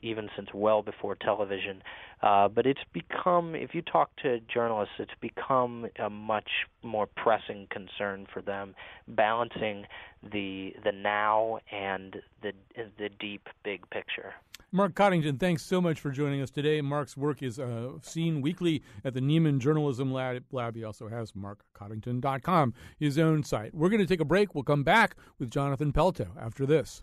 [0.00, 1.82] even since well before television.
[2.22, 6.50] Uh, but it's become, if you talk to journalists, it's become a much
[6.82, 8.74] more pressing concern for them,
[9.08, 9.86] balancing
[10.22, 12.52] the the now and the
[12.98, 14.34] the deep big picture.
[14.74, 16.80] Mark Coddington, thanks so much for joining us today.
[16.80, 20.74] Mark's work is uh, seen weekly at the Nieman Journalism Lab.
[20.74, 23.74] He also has markcoddington.com, his own site.
[23.74, 24.54] We're going to take a break.
[24.54, 27.02] We'll come back with Jonathan Pelto after this.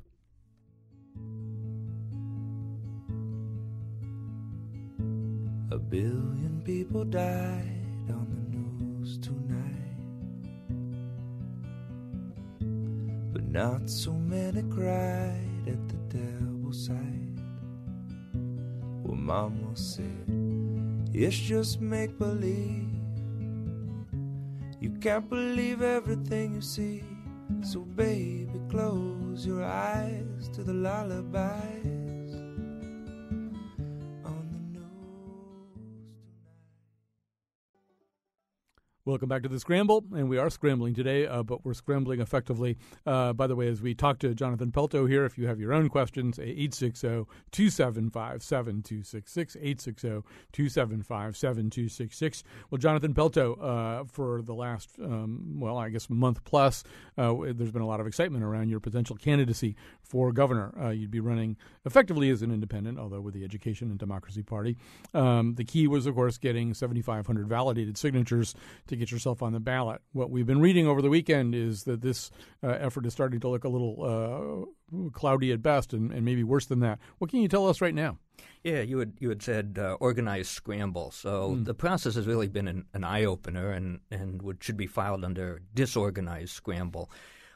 [5.72, 10.00] A billion people died on the news tonight,
[13.32, 17.40] but not so many cried at the devil's side.
[19.04, 20.26] Well, Mama said,
[21.14, 22.90] It's just make believe.
[24.82, 27.04] You can't believe everything you see.
[27.62, 31.99] So, baby, close your eyes to the lullaby.
[39.10, 42.78] Welcome back to the Scramble, and we are scrambling today, uh, but we're scrambling effectively.
[43.08, 45.74] Uh, by the way, as we talk to Jonathan Pelto here, if you have your
[45.74, 50.08] own questions, 860 275 7266, 860
[50.52, 52.44] 275 7266.
[52.70, 56.84] Well, Jonathan Pelto, uh, for the last, um, well, I guess month plus,
[57.18, 59.76] uh, there's been a lot of excitement around your potential candidacy
[60.10, 60.74] for governor.
[60.82, 64.76] Uh, you'd be running effectively as an independent, although with the Education and Democracy Party.
[65.14, 68.56] Um, the key was, of course, getting 7,500 validated signatures
[68.88, 70.02] to get yourself on the ballot.
[70.12, 72.32] What we've been reading over the weekend is that this
[72.64, 76.44] uh, effort is starting to look a little uh, cloudy at best, and, and, maybe
[76.44, 76.98] worse than that.
[77.20, 78.18] What can you tell us right now?
[78.64, 81.12] Yeah, you had you had said uh, organized scramble.
[81.12, 81.66] So mm.
[81.66, 85.24] the process has really been an, an eye opener, and and would, should be filed
[85.24, 87.12] under disorganized scramble.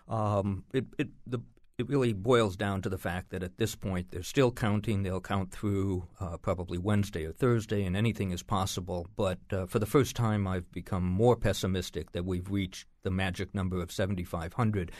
[0.07, 1.39] Um, it, it, the
[1.77, 5.01] it really boils down to the fact that at this point they're still counting.
[5.01, 9.07] They'll count through uh, probably Wednesday or Thursday, and anything is possible.
[9.15, 13.55] But uh, for the first time, I've become more pessimistic that we've reached the magic
[13.55, 14.91] number of 7,500.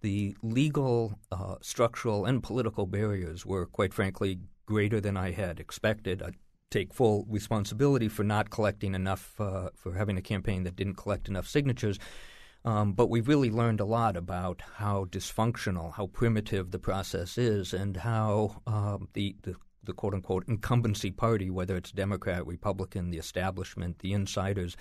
[0.00, 6.22] The legal, uh, structural, and political barriers were, quite frankly, greater than I had expected.
[6.22, 6.30] I
[6.70, 11.28] take full responsibility for not collecting enough, uh, for having a campaign that didn't collect
[11.28, 11.98] enough signatures.
[12.64, 17.72] Um, but we've really learned a lot about how dysfunctional, how primitive the process is,
[17.72, 23.18] and how um, the, the, the quote unquote incumbency party, whether it's Democrat, Republican, the
[23.18, 24.76] establishment, the insiders,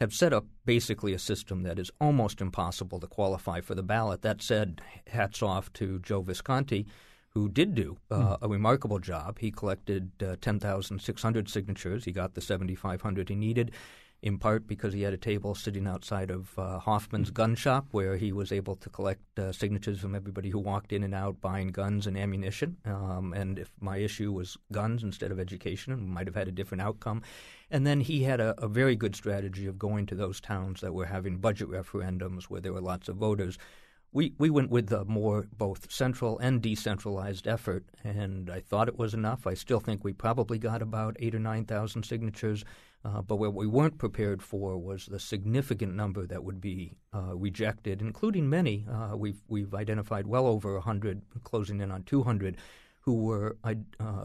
[0.00, 4.22] have set up basically a system that is almost impossible to qualify for the ballot.
[4.22, 6.86] That said, hats off to Joe Visconti,
[7.30, 8.38] who did do uh, mm.
[8.42, 9.38] a remarkable job.
[9.38, 12.04] He collected uh, 10,600 signatures.
[12.04, 13.72] He got the 7,500 he needed
[14.20, 18.16] in part because he had a table sitting outside of uh, Hoffman's gun shop where
[18.16, 21.68] he was able to collect uh, signatures from everybody who walked in and out buying
[21.68, 22.76] guns and ammunition.
[22.84, 26.52] Um, and if my issue was guns instead of education, we might have had a
[26.52, 27.22] different outcome.
[27.70, 30.94] And then he had a, a very good strategy of going to those towns that
[30.94, 33.56] were having budget referendums where there were lots of voters.
[34.10, 38.98] We, we went with a more both central and decentralized effort, and I thought it
[38.98, 39.46] was enough.
[39.46, 42.64] I still think we probably got about eight or nine thousand signatures.
[43.08, 47.34] Uh, but what we weren't prepared for was the significant number that would be uh,
[47.34, 48.86] rejected, including many.
[48.90, 52.56] Uh, we've we've identified well over 100, closing in on 200,
[53.00, 53.74] who were uh,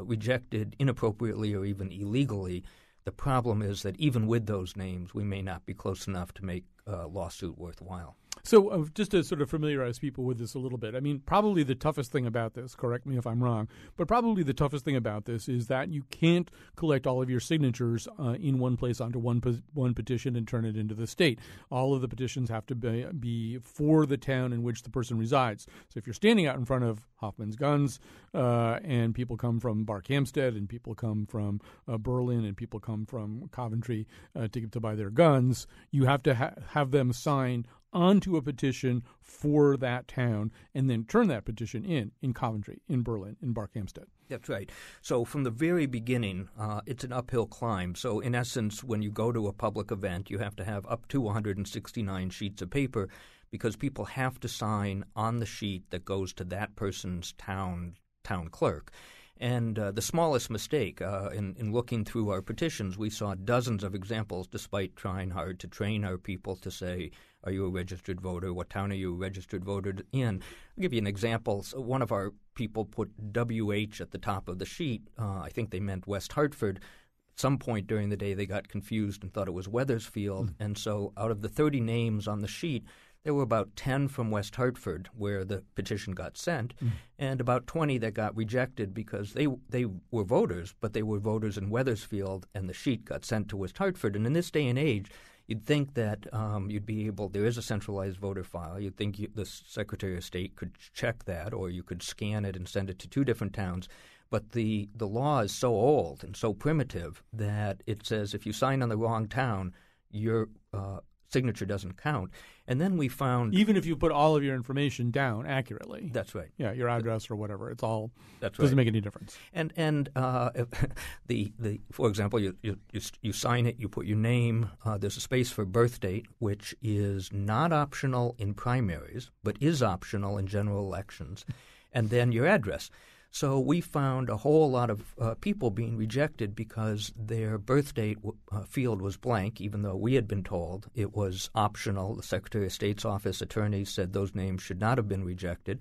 [0.02, 2.63] rejected inappropriately or even illegally.
[3.06, 6.46] The problem is that even with those names, we may not be close enough to
[6.46, 8.17] make a lawsuit worthwhile.
[8.45, 11.21] So, uh, just to sort of familiarize people with this a little bit, I mean,
[11.25, 14.84] probably the toughest thing about this, correct me if I'm wrong, but probably the toughest
[14.84, 18.75] thing about this is that you can't collect all of your signatures uh, in one
[18.75, 21.39] place onto one pe- one petition and turn it into the state.
[21.71, 25.17] All of the petitions have to be, be for the town in which the person
[25.17, 25.65] resides.
[25.88, 28.01] So, if you're standing out in front of Hoffman's Guns
[28.34, 33.06] uh, and people come from Barkhamsted and people come from uh, Berlin and people come
[33.06, 37.65] from Coventry uh, to, to buy their guns, you have to ha- have them sign
[37.93, 43.03] onto a petition for that town and then turn that petition in in Coventry, in
[43.03, 44.06] Berlin, in Barkhamsted.
[44.29, 44.71] That's right.
[45.01, 47.95] So from the very beginning, uh, it's an uphill climb.
[47.95, 51.08] So in essence, when you go to a public event, you have to have up
[51.10, 53.10] to 169 sheets of paper
[53.51, 58.47] because people have to sign on the sheet that goes to that person's town town
[58.47, 58.91] clerk.
[59.38, 63.84] And uh, the smallest mistake uh, in, in looking through our petitions, we saw dozens
[63.84, 67.12] of examples, despite trying hard to train our people to say,
[67.43, 68.54] Are you a registered voter?
[68.54, 70.41] What town are you a registered voter in?
[70.78, 71.63] I'll give you an example.
[71.63, 75.08] So one of our people put WH at the top of the sheet.
[75.17, 76.78] Uh, I think they meant West Hartford.
[76.78, 80.52] At some point during the day, they got confused and thought it was Wethersfield.
[80.52, 80.56] Mm.
[80.60, 82.86] And so out of the 30 names on the sheet,
[83.23, 86.91] there were about 10 from West Hartford where the petition got sent, mm.
[87.17, 91.57] and about 20 that got rejected because they they were voters, but they were voters
[91.57, 94.15] in Wethersfield, and the sheet got sent to West Hartford.
[94.15, 95.09] And in this day and age,
[95.47, 97.29] you'd think that um, you'd be able.
[97.29, 98.79] There is a centralized voter file.
[98.79, 102.57] You'd think you, the Secretary of State could check that, or you could scan it
[102.57, 103.88] and send it to two different towns.
[104.29, 108.51] But the the law is so old and so primitive that it says if you
[108.51, 109.73] sign on the wrong town,
[110.12, 110.99] your uh,
[111.34, 112.32] signature doesn't count.
[112.65, 116.10] And then we found even if you put all of your information down accurately.
[116.13, 116.50] That's right.
[116.58, 117.69] Yeah, your address or whatever.
[117.69, 118.12] It's all.
[118.39, 118.84] That's doesn't right.
[118.84, 119.38] make any difference.
[119.52, 120.52] And and uh,
[121.28, 122.78] the the for example, you, you
[123.22, 124.69] you sign it, you put your name.
[124.86, 129.84] Uh, there's a space for birth date, which is not optional in primaries, but is
[129.84, 131.46] optional in general elections,
[131.91, 132.89] and then your address.
[133.34, 138.17] So we found a whole lot of uh, people being rejected because their birth date
[138.17, 142.13] w- uh, field was blank, even though we had been told it was optional.
[142.13, 145.80] The Secretary of State's office attorney said those names should not have been rejected.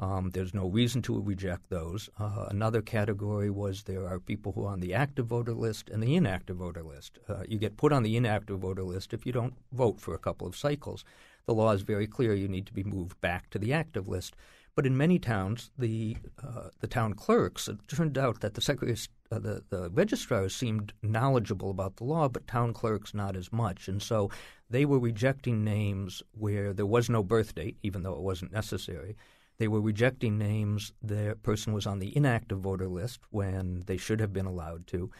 [0.00, 2.08] Um, there's no reason to reject those.
[2.18, 6.02] Uh, another category was there are people who are on the active voter list and
[6.02, 7.18] the inactive voter list.
[7.28, 10.18] Uh, you get put on the inactive voter list if you don't vote for a
[10.18, 11.04] couple of cycles.
[11.44, 14.34] The law is very clear you need to be moved back to the active list.
[14.74, 18.98] But in many towns, the uh, the town clerks it turned out that the secretary,
[19.30, 23.86] uh, the the registrars seemed knowledgeable about the law, but town clerks not as much,
[23.88, 24.30] and so
[24.68, 29.16] they were rejecting names where there was no birth date, even though it wasn't necessary.
[29.58, 34.18] They were rejecting names the person was on the inactive voter list when they should
[34.18, 35.10] have been allowed to.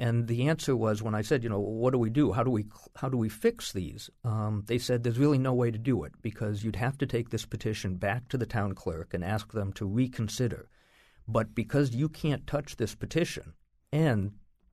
[0.00, 2.32] And the answer was when I said, you know, what do we do?
[2.32, 2.64] How do we
[2.96, 4.08] how do we fix these?
[4.24, 7.28] Um, they said there's really no way to do it because you'd have to take
[7.28, 10.70] this petition back to the town clerk and ask them to reconsider.
[11.28, 13.52] But because you can't touch this petition,
[13.92, 14.32] and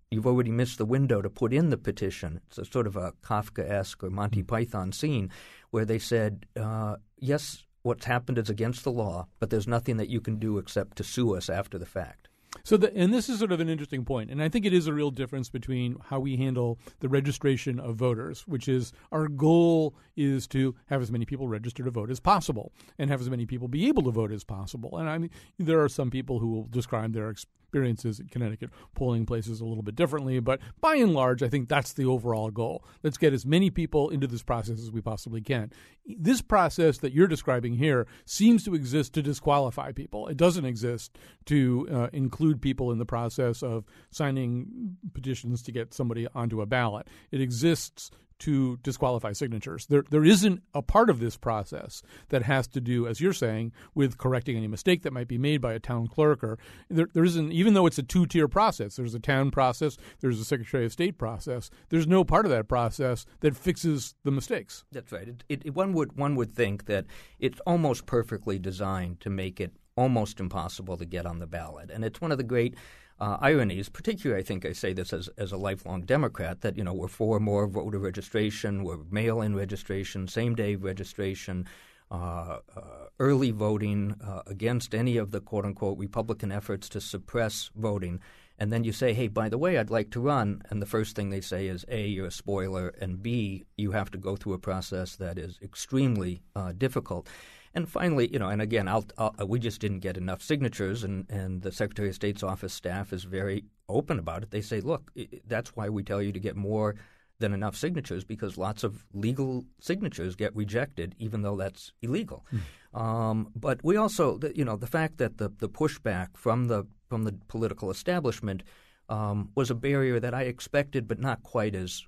[0.10, 3.12] you've already missed the window to put in the petition, it's a sort of a
[3.22, 5.30] Kafka-esque or Monty Python scene
[5.72, 10.10] where they said, uh, yes, what's happened is against the law, but there's nothing that
[10.10, 12.27] you can do except to sue us after the fact.
[12.68, 14.88] So, the, and this is sort of an interesting point, and I think it is
[14.88, 19.95] a real difference between how we handle the registration of voters, which is our goal
[20.18, 23.45] is to have as many people register to vote as possible, and have as many
[23.45, 24.97] people be able to vote as possible.
[24.97, 29.26] And I mean, there are some people who will describe their experiences at Connecticut polling
[29.26, 32.84] places a little bit differently, but by and large, I think that's the overall goal.
[33.03, 35.72] Let's get as many people into this process as we possibly can.
[36.05, 40.28] This process that you're describing here seems to exist to disqualify people.
[40.28, 45.93] It doesn't exist to uh, include people in the process of signing petitions to get
[45.93, 47.08] somebody onto a ballot.
[47.32, 49.88] It exists to disqualify signatures.
[49.88, 53.72] There, there isn't a part of this process that has to do, as you're saying,
[53.95, 56.43] with correcting any mistake that might be made by a town clerk.
[56.43, 58.95] Or there, there isn't, even though it's a two-tier process.
[58.95, 59.97] There's a town process.
[60.20, 61.70] There's a Secretary of State process.
[61.89, 64.84] There's no part of that process that fixes the mistakes.
[64.91, 65.30] That's right.
[65.49, 67.05] It, it, one would one would think that
[67.39, 72.06] it's almost perfectly designed to make it almost impossible to get on the ballot, and
[72.06, 72.76] it's one of the great
[73.20, 76.84] uh, ironies, particularly I think I say this as, as a lifelong Democrat, that you
[76.84, 81.66] know we're for more voter registration, we're mail-in registration, same-day registration,
[82.12, 82.82] uh, uh,
[83.20, 88.20] early voting uh, against any of the quote-unquote Republican efforts to suppress voting.
[88.60, 90.64] And then you say, hey, by the way, I'd like to run.
[90.70, 94.10] And the first thing they say is, A, you're a spoiler, and B, you have
[94.12, 97.28] to go through a process that is extremely uh, difficult.
[97.74, 101.30] And finally, you know, and again, I'll, I'll, we just didn't get enough signatures, and,
[101.30, 104.51] and the Secretary of State's office staff is very open about it.
[104.51, 105.11] They say, look,
[105.45, 106.95] that's why we tell you to get more
[107.39, 112.45] than enough signatures because lots of legal signatures get rejected, even though that's illegal.
[112.51, 112.99] Mm.
[112.99, 117.24] Um, but we also, you know, the fact that the, the pushback from the from
[117.24, 118.63] the political establishment
[119.10, 122.05] um, was a barrier that I expected, but not quite as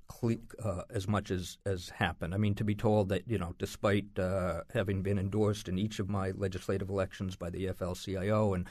[0.63, 2.33] uh, as much as as happened.
[2.33, 5.99] I mean, to be told that you know, despite uh, having been endorsed in each
[5.99, 8.67] of my legislative elections by the AFL-CIO and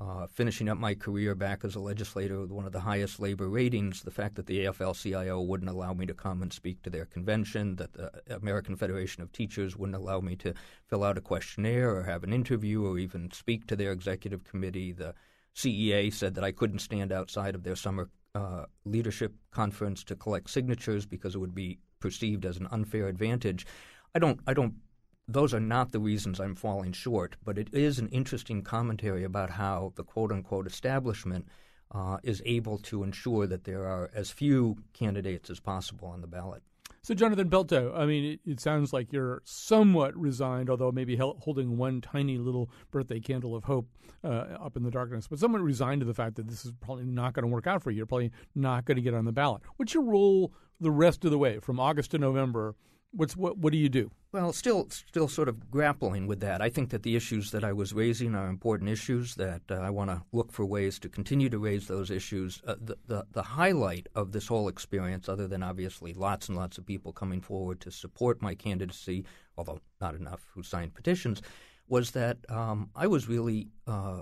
[0.00, 3.48] uh, finishing up my career back as a legislator with one of the highest labor
[3.48, 7.04] ratings, the fact that the AFL-CIO wouldn't allow me to come and speak to their
[7.04, 10.54] convention, that the American Federation of Teachers wouldn't allow me to
[10.86, 14.90] fill out a questionnaire or have an interview or even speak to their executive committee,
[14.90, 15.14] the
[15.56, 20.50] CEA said that I couldn't stand outside of their summer uh, leadership conference to collect
[20.50, 23.66] signatures because it would be perceived as an unfair advantage.
[24.14, 24.40] I don't.
[24.46, 24.74] I don't.
[25.28, 29.50] Those are not the reasons I'm falling short, but it is an interesting commentary about
[29.50, 31.46] how the quote unquote establishment
[31.92, 36.26] uh, is able to ensure that there are as few candidates as possible on the
[36.26, 36.62] ballot.
[37.02, 41.78] So, Jonathan Pelto, I mean, it, it, sounds like you're somewhat resigned, although maybe holding
[41.78, 43.88] one tiny little birthday candle of hope
[44.22, 47.06] uh, up in the darkness, but somewhat resigned to the fact that this is probably
[47.06, 47.98] not going to work out for you.
[47.98, 49.62] You're probably not going to get on the ballot.
[49.76, 52.74] What's your role the rest of the way from August to November
[53.12, 53.58] What's what?
[53.58, 54.10] What do you do?
[54.32, 56.62] Well, still, still sort of grappling with that.
[56.62, 59.34] I think that the issues that I was raising are important issues.
[59.34, 62.62] That uh, I want to look for ways to continue to raise those issues.
[62.64, 66.78] Uh, the, the the highlight of this whole experience, other than obviously lots and lots
[66.78, 69.24] of people coming forward to support my candidacy,
[69.56, 71.42] although not enough who signed petitions,
[71.88, 74.20] was that um, I was really uh,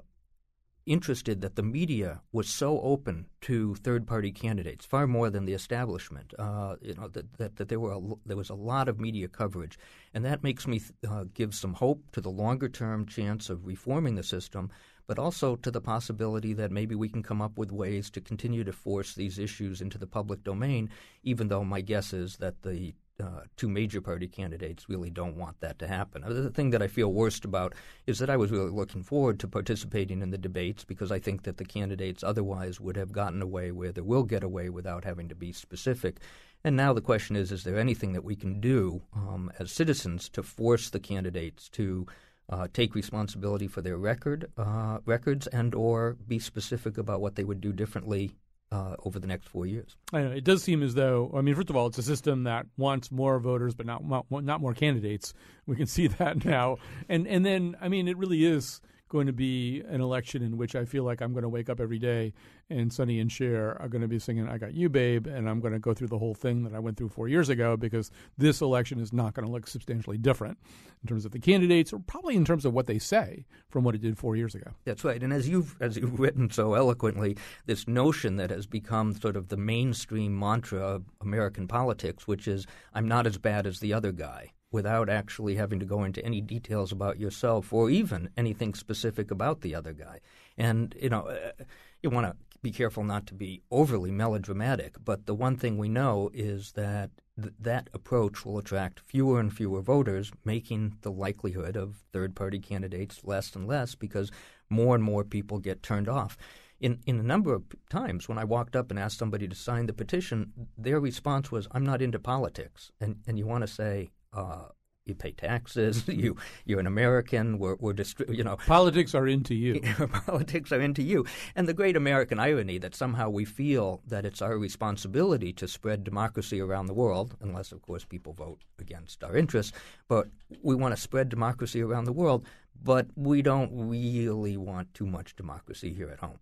[0.88, 6.32] interested that the media was so open to third-party candidates, far more than the establishment.
[6.38, 9.28] Uh, you know that, that, that, there were a, there was a lot of media
[9.28, 9.78] coverage,
[10.14, 14.22] and that makes me uh, give some hope to the longer-term chance of reforming the
[14.22, 14.70] system,
[15.06, 18.64] but also to the possibility that maybe we can come up with ways to continue
[18.64, 20.90] to force these issues into the public domain.
[21.22, 25.60] Even though my guess is that the uh, two major party candidates really don't want
[25.60, 26.22] that to happen.
[26.22, 27.74] Uh, the thing that I feel worst about
[28.06, 31.42] is that I was really looking forward to participating in the debates because I think
[31.42, 35.28] that the candidates otherwise would have gotten away with or will get away without having
[35.28, 36.18] to be specific.
[36.62, 40.28] And now the question is: Is there anything that we can do um, as citizens
[40.30, 42.06] to force the candidates to
[42.50, 47.44] uh, take responsibility for their record uh, records and or be specific about what they
[47.44, 48.32] would do differently
[48.70, 49.96] uh, over the next four years.
[50.12, 52.44] I know it does seem as though I mean, first of all, it's a system
[52.44, 55.34] that wants more voters, but not not more candidates.
[55.66, 56.76] We can see that now,
[57.08, 60.74] and and then I mean, it really is going to be an election in which
[60.74, 62.32] I feel like I'm going to wake up every day
[62.70, 65.60] and Sonny and Cher are going to be singing "I Got You, Babe," and I'm
[65.60, 68.10] going to go through the whole thing that I went through four years ago because
[68.36, 70.58] this election is not going to look substantially different
[71.02, 73.94] in terms of the candidates, or probably in terms of what they say from what
[73.94, 74.70] it did four years ago.
[74.84, 77.36] That's right, and as you've as you've written so eloquently,
[77.66, 82.66] this notion that has become sort of the mainstream mantra of American politics, which is
[82.92, 86.40] "I'm not as bad as the other guy." Without actually having to go into any
[86.40, 90.20] details about yourself or even anything specific about the other guy.
[90.56, 91.64] And, you know, uh,
[92.02, 95.88] you want to be careful not to be overly melodramatic, but the one thing we
[95.88, 97.10] know is that
[97.40, 102.58] th- that approach will attract fewer and fewer voters, making the likelihood of third party
[102.58, 104.30] candidates less and less because
[104.68, 106.36] more and more people get turned off.
[106.80, 109.86] In, in a number of times when I walked up and asked somebody to sign
[109.86, 112.92] the petition, their response was, I'm not into politics.
[113.00, 114.68] And, and you want to say, uh,
[115.08, 116.04] you pay taxes.
[116.18, 117.58] You you're an American.
[117.58, 119.80] We're, we're distri- you know politics are into you.
[120.26, 121.24] politics are into you.
[121.54, 126.02] And the great American irony that somehow we feel that it's our responsibility to spread
[126.02, 129.72] democracy around the world, unless of course people vote against our interests.
[130.08, 130.26] But
[130.62, 132.44] we want to spread democracy around the world,
[132.82, 136.38] but we don't really want too much democracy here at home.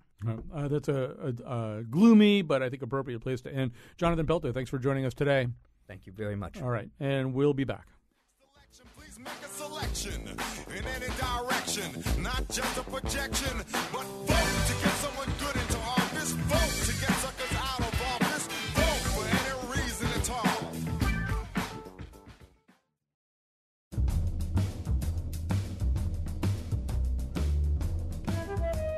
[0.54, 3.72] Uh, that's a, a, a, gloomy but I think appropriate place to end.
[3.98, 5.48] Jonathan Pelto, thanks for joining us today.
[5.88, 6.60] Thank you very much.
[6.60, 7.88] All right, and we'll be back.
[9.18, 10.28] Make a selection
[10.68, 13.56] in any direction, not just a projection,
[13.90, 18.46] but vote to get someone good into office, vote to get suckers out of office,
[18.74, 20.70] vote for any reason at all.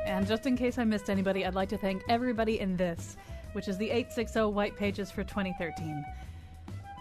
[0.05, 3.15] And just in case I missed anybody, I'd like to thank everybody in this,
[3.53, 6.03] which is the 860 White Pages for 2013.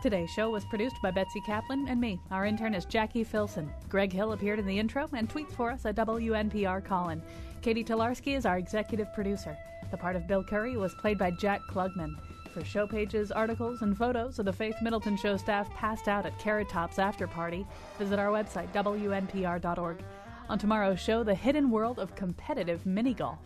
[0.00, 2.20] Today's show was produced by Betsy Kaplan and me.
[2.30, 3.68] Our intern is Jackie Filson.
[3.88, 7.20] Greg Hill appeared in the intro and tweets for us at WNPR Colin.
[7.62, 9.58] Katie Talarski is our executive producer.
[9.90, 12.14] The part of Bill Curry was played by Jack Klugman.
[12.52, 16.38] For show pages, articles, and photos of the Faith Middleton Show staff passed out at
[16.38, 17.66] Carrot Top's after party,
[17.98, 20.04] visit our website, WNPR.org.
[20.48, 23.40] On tomorrow's show, the hidden world of competitive mini golf.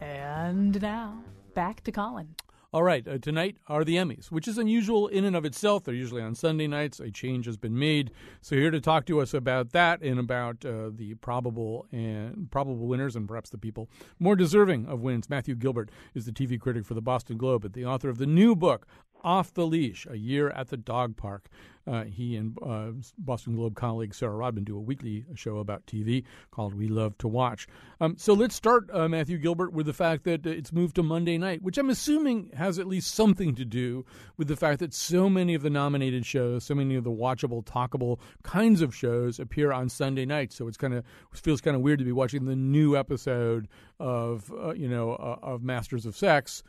[0.00, 1.20] And now,
[1.54, 2.36] back to Colin.
[2.74, 5.84] All right, uh, tonight are the Emmys, which is unusual in and of itself.
[5.84, 6.98] They're usually on Sunday nights.
[6.98, 8.10] A change has been made.
[8.40, 12.88] So here to talk to us about that and about uh, the probable and probable
[12.88, 15.30] winners and perhaps the people more deserving of wins.
[15.30, 18.26] Matthew Gilbert is the TV critic for the Boston Globe and the author of the
[18.26, 18.88] new book
[19.22, 21.48] off the Leash, A Year at the Dog Park.
[21.86, 26.24] Uh, he and uh, Boston Globe colleague Sarah Rodman do a weekly show about TV
[26.50, 27.66] called We Love to Watch.
[28.00, 31.36] Um, so let's start, uh, Matthew Gilbert, with the fact that it's moved to Monday
[31.36, 34.04] night, which I'm assuming has at least something to do
[34.36, 37.64] with the fact that so many of the nominated shows, so many of the watchable,
[37.64, 40.56] talkable kinds of shows appear on Sunday nights.
[40.56, 43.68] So it's kind of feels kind of weird to be watching the new episode
[44.00, 46.62] of uh, you know uh, of Masters of Sex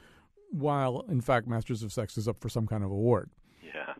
[0.51, 3.29] while in fact Masters of Sex is up for some kind of award.
[3.63, 3.93] Yeah.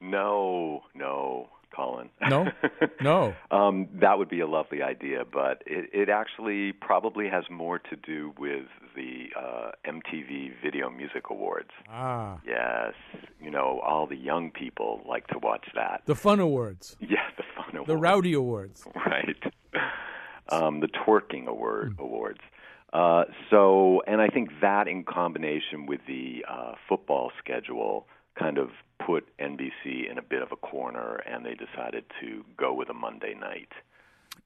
[0.00, 2.10] No, no, Colin.
[2.28, 2.50] No,
[3.00, 3.34] no.
[3.50, 7.96] um, that would be a lovely idea, but it, it actually probably has more to
[7.96, 11.70] do with the uh, MTV Video Music Awards.
[11.88, 12.38] Ah.
[12.46, 12.94] Yes,
[13.40, 16.02] you know, all the young people like to watch that.
[16.06, 16.96] The Fun Awards.
[17.00, 17.88] Yeah, the Fun Awards.
[17.88, 18.86] The Rowdy Awards.
[18.94, 19.36] Right.
[20.52, 22.00] Um, the Twerking Award mm.
[22.00, 22.40] Awards.
[22.92, 28.70] Uh, so, and I think that in combination with the uh, football schedule kind of
[29.04, 32.94] put NBC in a bit of a corner, and they decided to go with a
[32.94, 33.72] Monday night.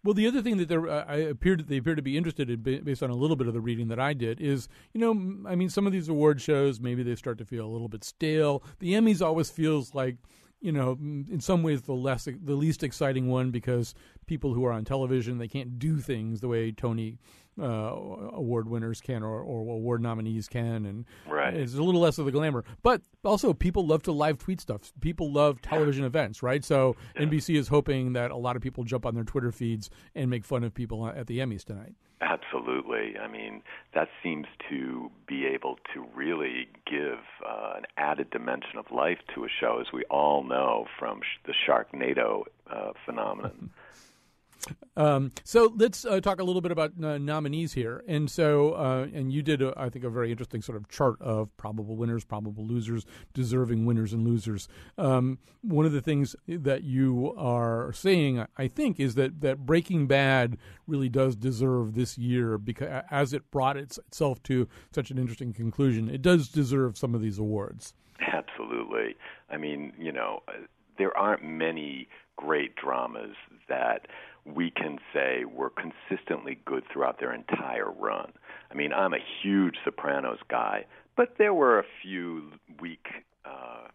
[0.03, 2.61] Well, the other thing that they uh, I appeared they appear to be interested in,
[2.85, 5.13] based on a little bit of the reading that I did, is you know,
[5.49, 8.05] I mean, some of these award shows maybe they start to feel a little bit
[8.05, 8.63] stale.
[8.81, 10.17] The Emmys always feels like
[10.61, 13.95] you know, in some ways the less the least exciting one because
[14.27, 17.19] people who are on television they can't do things the way Tony
[17.61, 21.55] uh, award winners can or, or award nominees can, and right.
[21.55, 22.65] it's a little less of the glamour.
[22.83, 24.93] But also, people love to live tweet stuff.
[25.01, 26.09] People love television yeah.
[26.09, 26.65] events, right?
[26.65, 27.27] So yeah.
[27.27, 30.45] NBC is hoping that a lot of people jump on their Twitter feeds and make
[30.45, 31.95] fun of people at the Emmys tonight.
[32.21, 33.19] Absolutely.
[33.19, 33.63] I mean,
[33.95, 39.45] that seems to be able to really give uh, an added dimension of life to
[39.45, 43.71] a show, as we all know from sh- the Sharknado uh, phenomenon.
[44.97, 48.05] Um, so let's uh, talk a little bit about uh, nominees here.
[48.07, 51.21] And so, uh, and you did, a, I think, a very interesting sort of chart
[51.21, 54.69] of probable winners, probable losers, deserving winners and losers.
[54.97, 60.07] Um, one of the things that you are saying, I think, is that that Breaking
[60.07, 65.19] Bad really does deserve this year because as it brought its, itself to such an
[65.19, 67.95] interesting conclusion, it does deserve some of these awards.
[68.21, 69.17] Absolutely.
[69.51, 70.43] I mean, you know,
[70.99, 73.37] there aren't many great dramas
[73.69, 74.07] that
[74.45, 78.33] we can say were consistently good throughout their entire run.
[78.71, 80.85] I mean, I'm a huge Sopranos guy,
[81.17, 83.07] but there were a few weak
[83.45, 83.89] uh,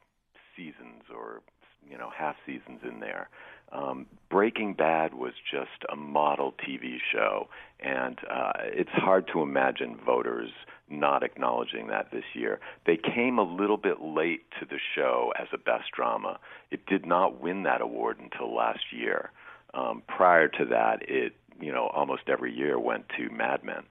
[0.56, 1.42] seasons or
[1.90, 3.30] you know half seasons in there.
[3.72, 9.98] Um, Breaking Bad was just a model TV show, and uh, it's hard to imagine
[10.04, 10.50] voters
[10.90, 12.60] not acknowledging that this year.
[12.88, 16.40] They came a little bit late to the show as a best drama.
[16.72, 19.32] It did not win that award until last year.
[19.76, 23.84] Um, prior to that, it you know almost every year went to Mad Men.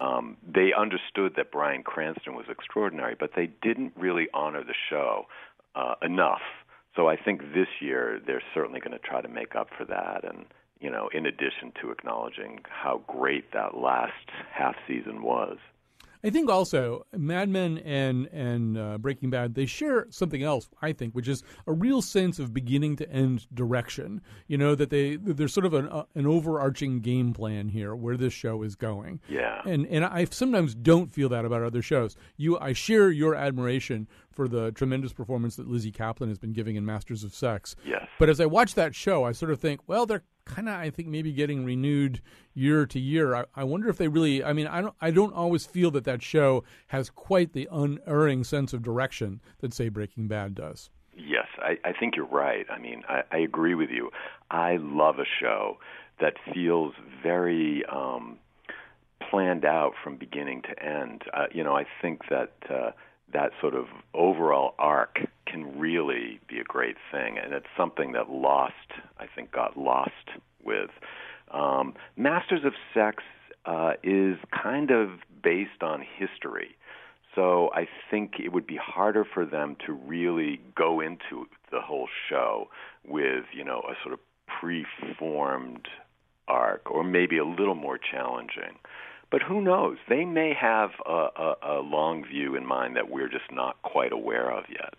[0.00, 5.26] Um, they understood that Bryan Cranston was extraordinary, but they didn't really honor the show
[5.74, 6.42] uh, enough.
[6.98, 10.24] So I think this year they're certainly going to try to make up for that,
[10.24, 10.46] and
[10.80, 15.58] you know, in addition to acknowledging how great that last half season was.
[16.24, 20.68] I think also Mad Men and and uh, Breaking Bad they share something else.
[20.82, 24.20] I think, which is a real sense of beginning to end direction.
[24.48, 28.16] You know that they there's sort of an uh, an overarching game plan here where
[28.16, 29.20] this show is going.
[29.28, 32.16] Yeah, and and I sometimes don't feel that about other shows.
[32.36, 36.76] You, I share your admiration for the tremendous performance that Lizzy Caplan has been giving
[36.76, 37.74] in Masters of Sex.
[37.84, 40.76] Yes, but as I watch that show, I sort of think, well, they're kind of
[40.76, 42.22] I think maybe getting renewed
[42.54, 43.34] year to year.
[43.34, 44.44] I, I, wonder if they really.
[44.44, 44.94] I mean, I don't.
[45.00, 49.74] I don't always feel that that show has quite the unerring sense of direction that
[49.74, 50.88] say Breaking Bad does.
[51.16, 52.64] Yes, I, I think you're right.
[52.70, 54.10] I mean, I, I agree with you.
[54.52, 55.78] I love a show
[56.20, 58.38] that feels very um,
[59.28, 61.22] planned out from beginning to end.
[61.34, 62.52] Uh, you know, I think that.
[62.70, 62.92] Uh,
[63.32, 68.30] that sort of overall arc can really be a great thing, and it's something that
[68.30, 68.74] Lost,
[69.18, 70.10] I think, got lost
[70.62, 70.90] with.
[71.50, 73.22] Um, Masters of Sex
[73.64, 75.10] uh, is kind of
[75.42, 76.76] based on history,
[77.34, 82.08] so I think it would be harder for them to really go into the whole
[82.28, 82.68] show
[83.06, 84.20] with, you know, a sort of
[84.60, 85.86] preformed
[86.48, 88.78] arc, or maybe a little more challenging.
[89.30, 89.98] But who knows?
[90.08, 94.12] They may have a, a, a long view in mind that we're just not quite
[94.12, 94.94] aware of yet.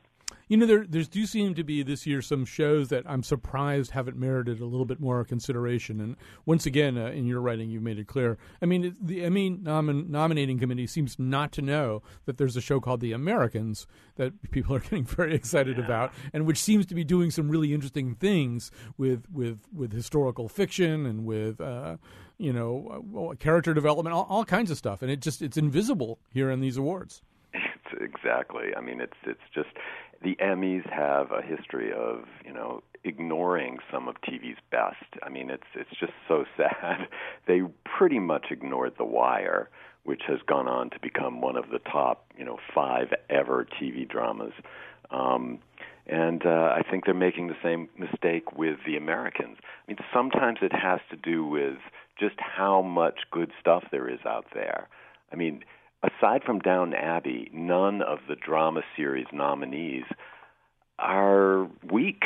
[0.49, 3.91] You know, there there's do seem to be this year some shows that I'm surprised
[3.91, 6.01] haven't merited a little bit more consideration.
[6.01, 8.39] And once again, uh, in your writing, you've made it clear.
[8.59, 12.79] I mean, the Emmy nomin- nominating committee seems not to know that there's a show
[12.79, 15.85] called The Americans that people are getting very excited yeah.
[15.85, 20.49] about, and which seems to be doing some really interesting things with with with historical
[20.49, 21.61] fiction and with.
[21.61, 21.97] Uh,
[22.39, 26.17] you know, uh, character development, all, all kinds of stuff, and it just it's invisible
[26.33, 27.21] here in these awards.
[27.53, 28.73] It's exactly.
[28.75, 29.69] I mean, it's it's just
[30.23, 35.03] the Emmys have a history of you know ignoring some of TV's best.
[35.21, 37.07] I mean, it's it's just so sad.
[37.45, 39.69] They pretty much ignored The Wire,
[40.03, 44.07] which has gone on to become one of the top you know five ever TV
[44.07, 44.53] dramas.
[45.11, 45.59] Um,
[46.07, 49.57] and uh, I think they're making the same mistake with the Americans.
[49.61, 51.77] I mean, sometimes it has to do with
[52.19, 54.87] just how much good stuff there is out there.
[55.31, 55.63] I mean,
[56.03, 60.03] aside from Downton Abbey, none of the drama series nominees
[60.97, 62.23] are weak.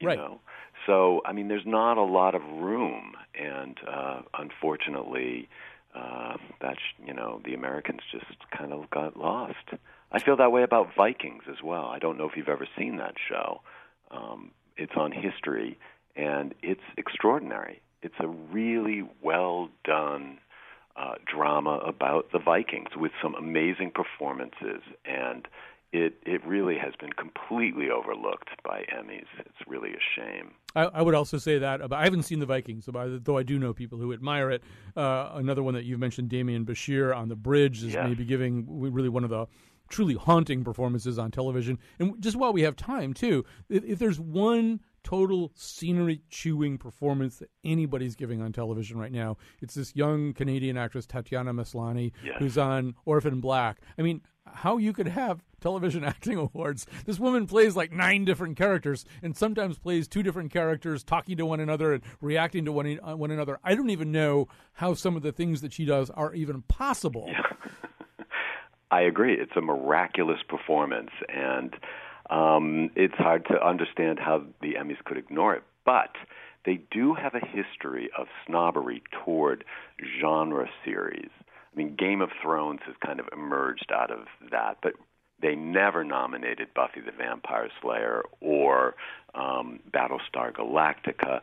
[0.00, 0.18] You right.
[0.18, 0.40] Know?
[0.86, 5.48] So, I mean, there's not a lot of room, and uh, unfortunately,
[5.94, 8.26] uh, that's you know the Americans just
[8.56, 9.70] kind of got lost.
[10.12, 11.86] I feel that way about Vikings as well.
[11.86, 13.62] I don't know if you've ever seen that show.
[14.10, 15.78] Um, it's on history,
[16.16, 17.80] and it's extraordinary.
[18.04, 20.38] It's a really well done
[20.94, 25.48] uh, drama about the Vikings with some amazing performances, and
[25.92, 29.30] it it really has been completely overlooked by Emmys.
[29.40, 30.52] It's really a shame.
[30.76, 33.58] I, I would also say that about, I haven't seen the Vikings, though I do
[33.58, 34.62] know people who admire it.
[34.96, 38.06] Uh, another one that you've mentioned, Demián Bichir on the bridge, is yes.
[38.08, 39.46] maybe giving really one of the
[39.88, 41.78] truly haunting performances on television.
[41.98, 47.38] And just while we have time, too, if, if there's one total scenery chewing performance
[47.38, 49.36] that anybody's giving on television right now.
[49.60, 52.36] It's this young Canadian actress Tatiana Maslany yes.
[52.38, 53.78] who's on Orphan Black.
[53.98, 56.86] I mean, how you could have television acting awards.
[57.06, 61.46] This woman plays like nine different characters and sometimes plays two different characters talking to
[61.46, 63.58] one another and reacting to one, uh, one another.
[63.62, 67.26] I don't even know how some of the things that she does are even possible.
[67.28, 67.42] Yeah.
[68.90, 69.34] I agree.
[69.34, 71.74] It's a miraculous performance and
[72.30, 75.62] um, it's hard to understand how the Emmys could ignore it.
[75.84, 76.14] But
[76.64, 79.64] they do have a history of snobbery toward
[80.20, 81.30] genre series.
[81.40, 84.92] I mean, Game of Thrones has kind of emerged out of that, but
[85.42, 88.94] they never nominated Buffy the Vampire Slayer or
[89.34, 91.40] um, Battlestar Galactica.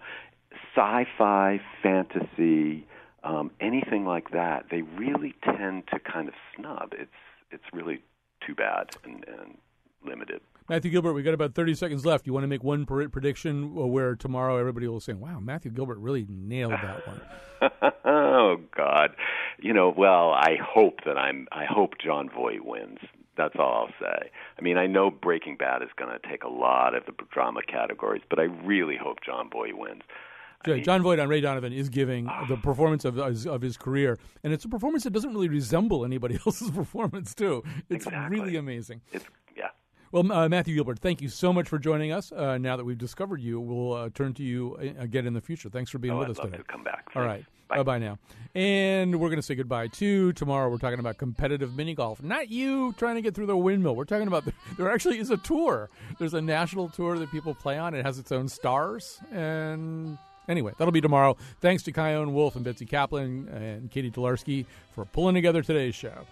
[0.75, 2.87] Sci fi, fantasy,
[3.23, 6.93] um, anything like that, they really tend to kind of snub.
[6.93, 7.11] It's,
[7.51, 8.01] it's really
[8.45, 9.57] too bad and, and
[10.03, 10.41] limited.
[10.71, 12.25] Matthew Gilbert, we got about 30 seconds left.
[12.25, 15.69] You want to make one pre- prediction uh, where tomorrow everybody will say, wow, Matthew
[15.69, 17.21] Gilbert really nailed that one?
[18.05, 19.09] oh, God.
[19.59, 22.99] You know, well, I hope that I'm, I hope Jon Voight wins.
[23.35, 24.31] That's all I'll say.
[24.57, 27.59] I mean, I know Breaking Bad is going to take a lot of the drama
[27.67, 30.03] categories, but I really hope Jon Voight wins.
[30.63, 32.45] Jon Voight on Ray Donovan is giving ah.
[32.47, 36.37] the performance of of his career, and it's a performance that doesn't really resemble anybody
[36.45, 37.33] else's performance.
[37.33, 38.39] Too, it's exactly.
[38.39, 39.01] really amazing.
[39.11, 39.25] It's.
[40.11, 42.33] Well, uh, Matthew Gilbert, thank you so much for joining us.
[42.33, 45.69] Uh, now that we've discovered you, we'll uh, turn to you again in the future.
[45.69, 46.57] Thanks for being oh, with I'd us love today.
[46.57, 47.09] To come back.
[47.15, 47.45] All Thanks.
[47.69, 47.77] right.
[47.77, 48.19] Bye bye now.
[48.53, 50.69] And we're going to say goodbye to tomorrow.
[50.69, 52.21] We're talking about competitive mini golf.
[52.21, 53.95] Not you trying to get through the windmill.
[53.95, 55.89] We're talking about the, there actually is a tour.
[56.19, 57.93] There's a national tour that people play on.
[57.93, 60.17] It has its own stars and
[60.49, 61.37] Anyway, that'll be tomorrow.
[61.61, 66.25] Thanks to Chion Wolf and Betsy Kaplan and Katie Talarski for pulling together today's show.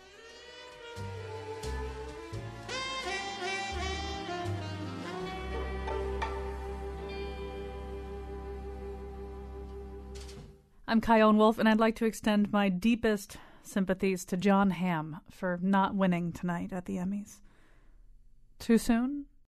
[10.89, 15.59] I'm Chion Wolf, and I'd like to extend my deepest sympathies to Jon Hamm for
[15.61, 17.41] not winning tonight at the Emmys.
[18.57, 19.25] Too soon?